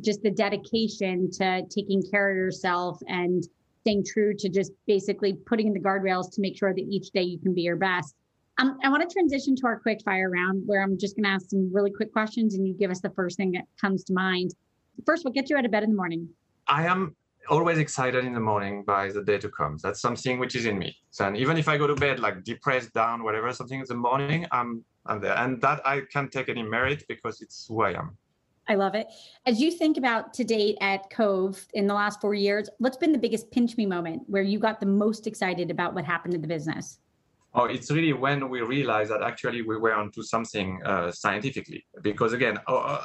just 0.00 0.22
the 0.22 0.30
dedication 0.30 1.30
to 1.30 1.62
taking 1.70 2.02
care 2.10 2.30
of 2.30 2.36
yourself 2.36 2.98
and 3.08 3.48
staying 3.80 4.04
true 4.04 4.34
to 4.36 4.48
just 4.48 4.72
basically 4.86 5.32
putting 5.46 5.68
in 5.68 5.72
the 5.72 5.80
guardrails 5.80 6.30
to 6.32 6.40
make 6.40 6.58
sure 6.58 6.74
that 6.74 6.84
each 6.90 7.10
day 7.12 7.22
you 7.22 7.38
can 7.38 7.54
be 7.54 7.62
your 7.62 7.76
best 7.76 8.14
um, 8.58 8.78
I 8.82 8.88
want 8.88 9.08
to 9.08 9.12
transition 9.12 9.54
to 9.56 9.66
our 9.66 9.78
quick 9.78 10.00
fire 10.04 10.30
round 10.30 10.62
where 10.66 10.82
I'm 10.82 10.98
just 10.98 11.16
going 11.16 11.24
to 11.24 11.30
ask 11.30 11.50
some 11.50 11.70
really 11.72 11.90
quick 11.90 12.12
questions 12.12 12.54
and 12.54 12.66
you 12.66 12.74
give 12.74 12.90
us 12.90 13.00
the 13.00 13.10
first 13.10 13.36
thing 13.36 13.52
that 13.52 13.64
comes 13.80 14.04
to 14.04 14.14
mind. 14.14 14.54
First, 15.04 15.24
what 15.24 15.34
gets 15.34 15.50
you 15.50 15.56
out 15.56 15.64
of 15.64 15.70
bed 15.70 15.82
in 15.82 15.90
the 15.90 15.96
morning? 15.96 16.28
I 16.66 16.86
am 16.86 17.14
always 17.50 17.78
excited 17.78 18.24
in 18.24 18.32
the 18.32 18.40
morning 18.40 18.82
by 18.84 19.12
the 19.12 19.22
day 19.22 19.38
to 19.38 19.48
come. 19.50 19.76
That's 19.82 20.00
something 20.00 20.38
which 20.38 20.56
is 20.56 20.64
in 20.64 20.78
me. 20.78 20.96
So, 21.10 21.26
and 21.26 21.36
even 21.36 21.58
if 21.58 21.68
I 21.68 21.76
go 21.76 21.86
to 21.86 21.94
bed 21.94 22.18
like 22.18 22.44
depressed, 22.44 22.94
down, 22.94 23.22
whatever, 23.22 23.52
something 23.52 23.78
in 23.78 23.86
the 23.86 23.94
morning, 23.94 24.46
I'm 24.52 24.84
I'm 25.08 25.20
there, 25.20 25.38
and 25.38 25.60
that 25.60 25.86
I 25.86 26.00
can't 26.12 26.32
take 26.32 26.48
any 26.48 26.64
merit 26.64 27.04
because 27.08 27.40
it's 27.40 27.66
who 27.68 27.82
I 27.82 27.92
am. 27.92 28.16
I 28.68 28.74
love 28.74 28.96
it. 28.96 29.06
As 29.44 29.60
you 29.60 29.70
think 29.70 29.96
about 29.96 30.34
to 30.34 30.44
date 30.44 30.76
at 30.80 31.08
Cove 31.10 31.64
in 31.74 31.86
the 31.86 31.94
last 31.94 32.20
four 32.20 32.34
years, 32.34 32.68
what's 32.78 32.96
been 32.96 33.12
the 33.12 33.18
biggest 33.18 33.52
pinch 33.52 33.76
me 33.76 33.86
moment 33.86 34.22
where 34.26 34.42
you 34.42 34.58
got 34.58 34.80
the 34.80 34.86
most 34.86 35.28
excited 35.28 35.70
about 35.70 35.94
what 35.94 36.04
happened 36.04 36.32
to 36.32 36.40
the 36.40 36.48
business? 36.48 36.98
Oh, 37.58 37.64
it's 37.64 37.90
really 37.90 38.12
when 38.12 38.50
we 38.50 38.60
realized 38.60 39.10
that 39.10 39.22
actually 39.22 39.62
we 39.62 39.78
were 39.78 39.94
onto 39.94 40.22
something 40.22 40.78
uh, 40.84 41.10
scientifically. 41.10 41.86
Because 42.02 42.34
again, 42.34 42.58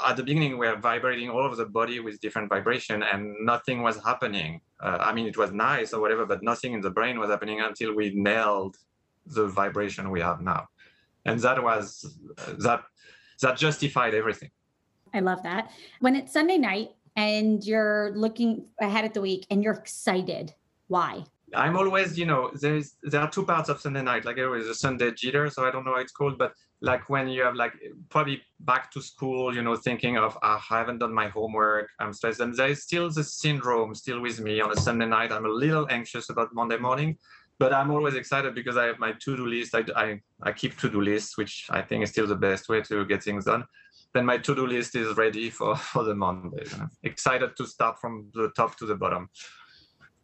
at 0.09 0.15
the 0.17 0.23
beginning, 0.23 0.57
we 0.57 0.67
were 0.67 0.75
vibrating 0.75 1.29
all 1.29 1.39
over 1.39 1.55
the 1.55 1.67
body 1.67 2.01
with 2.01 2.19
different 2.19 2.49
vibration 2.49 3.01
and 3.01 3.33
nothing 3.45 3.81
was 3.81 4.03
happening. 4.03 4.59
Uh, 4.81 4.97
I 4.99 5.13
mean, 5.13 5.25
it 5.25 5.37
was 5.37 5.53
nice 5.53 5.93
or 5.93 6.01
whatever, 6.01 6.25
but 6.25 6.43
nothing 6.43 6.73
in 6.73 6.81
the 6.81 6.89
brain 6.89 7.17
was 7.17 7.29
happening 7.29 7.61
until 7.61 7.95
we 7.95 8.11
nailed 8.13 8.75
the 9.25 9.47
vibration 9.47 10.11
we 10.11 10.19
have 10.19 10.41
now. 10.41 10.67
And 11.23 11.39
that 11.39 11.63
was, 11.63 12.19
that, 12.59 12.83
that 13.41 13.55
justified 13.55 14.13
everything. 14.13 14.51
I 15.13 15.21
love 15.21 15.43
that. 15.43 15.71
When 16.01 16.13
it's 16.17 16.33
Sunday 16.33 16.57
night 16.57 16.89
and 17.15 17.63
you're 17.63 18.11
looking 18.15 18.65
ahead 18.81 19.05
at 19.05 19.13
the 19.13 19.21
week 19.21 19.47
and 19.49 19.63
you're 19.63 19.75
excited, 19.75 20.53
why? 20.89 21.23
I'm 21.53 21.75
always, 21.75 22.17
you 22.17 22.25
know, 22.25 22.51
there's 22.53 22.95
there 23.03 23.21
are 23.21 23.29
two 23.29 23.45
parts 23.45 23.69
of 23.69 23.81
Sunday 23.81 24.01
night. 24.01 24.25
Like 24.25 24.35
there 24.35 24.55
is 24.55 24.67
a 24.67 24.75
Sunday 24.75 25.11
jitter, 25.11 25.51
so 25.51 25.65
I 25.65 25.71
don't 25.71 25.85
know 25.85 25.93
how 25.93 25.99
it's 25.99 26.11
called, 26.11 26.37
but 26.37 26.53
like 26.81 27.09
when 27.09 27.27
you 27.27 27.43
have 27.43 27.55
like 27.55 27.73
probably 28.09 28.41
back 28.61 28.91
to 28.91 29.01
school, 29.01 29.53
you 29.53 29.61
know, 29.61 29.75
thinking 29.75 30.17
of 30.17 30.37
ah, 30.41 30.63
I 30.69 30.79
haven't 30.79 30.99
done 30.99 31.13
my 31.13 31.27
homework, 31.27 31.89
I'm 31.99 32.13
stressed, 32.13 32.39
and 32.39 32.55
there's 32.55 32.83
still 32.83 33.09
the 33.09 33.23
syndrome 33.23 33.95
still 33.95 34.21
with 34.21 34.39
me 34.39 34.61
on 34.61 34.71
a 34.71 34.75
Sunday 34.75 35.05
night. 35.05 35.31
I'm 35.31 35.45
a 35.45 35.49
little 35.49 35.87
anxious 35.89 36.29
about 36.29 36.53
Monday 36.53 36.77
morning, 36.77 37.17
but 37.59 37.73
I'm 37.73 37.91
always 37.91 38.15
excited 38.15 38.55
because 38.55 38.77
I 38.77 38.85
have 38.85 38.99
my 38.99 39.13
to-do 39.19 39.45
list. 39.45 39.75
I 39.75 39.83
I, 39.95 40.21
I 40.43 40.51
keep 40.53 40.77
to-do 40.77 41.01
lists, 41.01 41.37
which 41.37 41.67
I 41.69 41.81
think 41.81 42.03
is 42.03 42.09
still 42.11 42.27
the 42.27 42.35
best 42.35 42.69
way 42.69 42.81
to 42.81 43.05
get 43.05 43.23
things 43.23 43.45
done. 43.45 43.65
Then 44.13 44.25
my 44.25 44.37
to-do 44.37 44.67
list 44.67 44.95
is 44.95 45.15
ready 45.17 45.49
for 45.49 45.75
for 45.91 46.03
the 46.03 46.15
Monday. 46.15 46.63
Excited 47.03 47.55
to 47.57 47.65
start 47.65 47.99
from 47.99 48.31
the 48.33 48.51
top 48.55 48.77
to 48.77 48.85
the 48.85 48.95
bottom. 48.95 49.29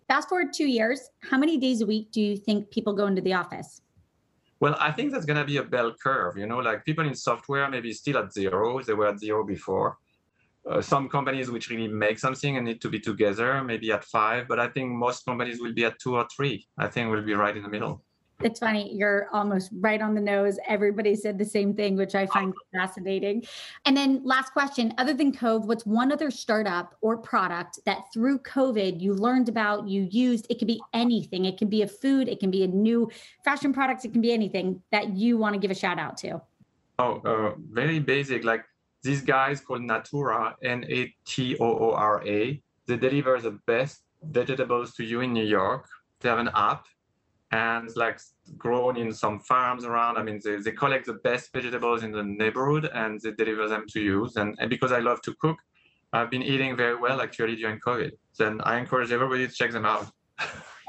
Fast 0.07 0.29
forward 0.29 0.53
two 0.53 0.67
years, 0.67 1.09
how 1.29 1.37
many 1.37 1.57
days 1.57 1.81
a 1.81 1.85
week 1.85 2.11
do 2.11 2.21
you 2.21 2.37
think 2.37 2.71
people 2.71 2.93
go 2.93 3.07
into 3.07 3.21
the 3.21 3.33
office? 3.33 3.81
Well, 4.61 4.77
I 4.79 4.91
think 4.91 5.11
that's 5.11 5.25
going 5.25 5.37
to 5.37 5.45
be 5.45 5.57
a 5.57 5.63
bell 5.63 5.93
curve. 6.01 6.37
You 6.37 6.47
know, 6.47 6.59
like 6.59 6.85
people 6.85 7.05
in 7.05 7.13
software 7.13 7.69
maybe 7.69 7.91
still 7.91 8.17
at 8.17 8.31
zero. 8.31 8.81
They 8.81 8.93
were 8.93 9.07
at 9.07 9.19
zero 9.19 9.45
before. 9.45 9.97
Uh, 10.65 10.81
some 10.81 11.09
companies 11.09 11.51
which 11.51 11.69
really 11.69 11.89
make 11.89 12.19
something 12.19 12.55
and 12.55 12.65
need 12.65 12.81
to 12.81 12.89
be 12.89 12.99
together, 12.99 13.63
maybe 13.63 13.91
at 13.91 14.05
five. 14.05 14.47
But 14.47 14.59
I 14.59 14.69
think 14.69 14.91
most 14.91 15.25
companies 15.25 15.59
will 15.61 15.73
be 15.73 15.83
at 15.83 15.99
two 15.99 16.15
or 16.15 16.25
three. 16.33 16.65
I 16.77 16.87
think 16.87 17.11
we'll 17.11 17.21
be 17.21 17.33
right 17.33 17.55
in 17.55 17.63
the 17.63 17.69
middle. 17.69 18.01
It's 18.43 18.59
funny, 18.59 18.93
you're 18.93 19.29
almost 19.33 19.71
right 19.79 19.99
on 19.99 20.13
the 20.13 20.21
nose. 20.21 20.59
Everybody 20.67 21.15
said 21.15 21.39
the 21.39 21.45
same 21.45 21.73
thing, 21.73 21.95
which 21.95 22.13
I 22.13 22.27
find 22.27 22.53
fascinating. 22.71 23.43
And 23.85 23.97
then, 23.97 24.21
last 24.23 24.53
question 24.53 24.93
other 24.99 25.15
than 25.15 25.31
Cove, 25.31 25.65
what's 25.65 25.87
one 25.87 26.11
other 26.11 26.29
startup 26.29 26.95
or 27.01 27.17
product 27.17 27.79
that 27.85 28.03
through 28.13 28.39
COVID 28.39 29.01
you 29.01 29.15
learned 29.15 29.49
about, 29.49 29.87
you 29.87 30.07
used? 30.11 30.45
It 30.51 30.59
could 30.59 30.67
be 30.67 30.79
anything, 30.93 31.45
it 31.45 31.57
can 31.57 31.67
be 31.67 31.81
a 31.81 31.87
food, 31.87 32.27
it 32.27 32.39
can 32.39 32.51
be 32.51 32.63
a 32.63 32.67
new 32.67 33.09
fashion 33.43 33.73
product, 33.73 34.05
it 34.05 34.11
can 34.11 34.21
be 34.21 34.31
anything 34.31 34.83
that 34.91 35.15
you 35.15 35.39
want 35.39 35.55
to 35.55 35.59
give 35.59 35.71
a 35.71 35.75
shout 35.75 35.97
out 35.97 36.15
to. 36.17 36.39
Oh, 36.99 37.21
uh, 37.25 37.55
very 37.71 37.97
basic. 37.97 38.43
Like 38.43 38.65
these 39.01 39.21
guys 39.21 39.61
called 39.61 39.81
Natoora, 39.81 40.53
N 40.63 40.85
A 40.89 41.11
T 41.25 41.57
O 41.59 41.65
O 41.65 41.91
R 41.93 42.23
A. 42.27 42.61
They 42.85 42.97
deliver 42.97 43.41
the 43.41 43.57
best 43.65 44.03
vegetables 44.21 44.93
to 44.93 45.03
you 45.03 45.21
in 45.21 45.33
New 45.33 45.45
York. 45.45 45.89
They 46.21 46.29
have 46.29 46.39
an 46.39 46.51
app 46.53 46.85
and 47.51 47.89
like 47.95 48.19
grown 48.57 48.97
in 48.97 49.13
some 49.13 49.39
farms 49.39 49.85
around. 49.85 50.17
I 50.17 50.23
mean, 50.23 50.39
they, 50.43 50.57
they 50.57 50.71
collect 50.71 51.05
the 51.05 51.13
best 51.13 51.51
vegetables 51.53 52.03
in 52.03 52.11
the 52.11 52.23
neighborhood 52.23 52.89
and 52.93 53.19
they 53.21 53.31
deliver 53.31 53.67
them 53.67 53.85
to 53.93 54.01
you. 54.01 54.29
And, 54.35 54.55
and 54.59 54.69
because 54.69 54.91
I 54.91 54.99
love 54.99 55.21
to 55.23 55.35
cook, 55.39 55.57
I've 56.13 56.29
been 56.29 56.43
eating 56.43 56.75
very 56.75 56.95
well 56.95 57.21
actually 57.21 57.55
during 57.55 57.79
COVID. 57.79 58.11
Then 58.37 58.59
I 58.63 58.77
encourage 58.77 59.11
everybody 59.11 59.47
to 59.47 59.53
check 59.53 59.71
them 59.71 59.85
out. 59.85 60.07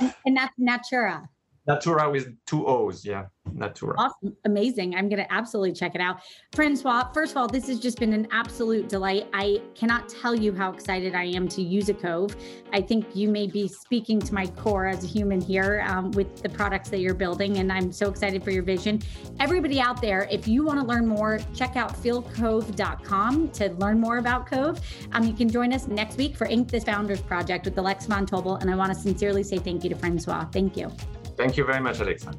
and, 0.01 0.15
and 0.27 0.37
that's 0.37 0.55
Natoora. 0.59 1.29
Natoora 1.69 2.11
with 2.11 2.35
two 2.47 2.67
O's. 2.67 3.05
Yeah, 3.05 3.27
Natoora. 3.55 3.95
Awesome. 3.99 4.35
Amazing. 4.45 4.95
I'm 4.95 5.09
going 5.09 5.23
to 5.23 5.33
absolutely 5.33 5.73
check 5.73 5.95
it 5.95 6.01
out. 6.01 6.21
Francois, 6.53 7.11
first 7.13 7.33
of 7.33 7.37
all, 7.37 7.47
this 7.47 7.67
has 7.69 7.79
just 7.79 7.99
been 7.99 8.13
an 8.13 8.27
absolute 8.31 8.89
delight. 8.89 9.29
I 9.35 9.61
cannot 9.75 10.09
tell 10.09 10.35
you 10.35 10.55
how 10.55 10.73
excited 10.73 11.15
I 11.15 11.25
am 11.25 11.47
to 11.49 11.63
use 11.63 11.89
a 11.89 11.95
Cove. 11.95 12.35
I 12.73 12.81
think 12.81 13.15
you 13.15 13.29
may 13.29 13.47
be 13.47 13.69
speaking 13.69 14.19
to 14.21 14.33
my 14.33 14.47
core 14.47 14.87
as 14.87 15.05
a 15.05 15.07
human 15.07 15.41
here 15.41 15.85
um, 15.89 16.11
with 16.13 16.43
the 16.43 16.49
products 16.49 16.89
that 16.91 17.01
you're 17.01 17.15
building, 17.15 17.59
and 17.59 17.71
I'm 17.71 17.93
so 17.93 18.09
excited 18.09 18.43
for 18.43 18.51
your 18.51 18.63
vision. 18.63 19.03
Everybody 19.41 19.81
out 19.81 20.01
there, 20.01 20.27
if 20.31 20.49
you 20.49 20.65
want 20.65 20.81
to 20.81 20.87
learn 20.87 21.07
more, 21.07 21.39
check 21.55 21.77
out 21.77 21.95
feelcove.com 22.03 23.51
to 23.51 23.71
learn 23.75 24.01
more 24.01 24.19
about 24.19 24.47
Cove. 24.47 24.81
Um, 25.13 25.25
you 25.25 25.35
can 25.35 25.49
join 25.49 25.73
us 25.73 25.87
next 25.87 26.17
week 26.17 26.37
for 26.37 26.47
Inc. 26.47 26.69
This 26.71 26.85
Founders 26.85 27.21
Project 27.21 27.65
with 27.65 27.77
Alexa 27.79 28.09
Von 28.09 28.27
Tobel, 28.27 28.61
and 28.61 28.71
I 28.71 28.77
want 28.77 28.93
to 28.93 28.99
sincerely 28.99 29.43
say 29.43 29.59
thank 29.59 29.85
you 29.85 29.91
to 29.91 29.97
Francois. 29.97 30.45
Thank 30.53 30.77
you. 30.77 30.93
Thank 31.39 31.57
you 31.57 31.65
very 31.65 31.81
much, 31.81 32.01
Alexa. 32.01 32.33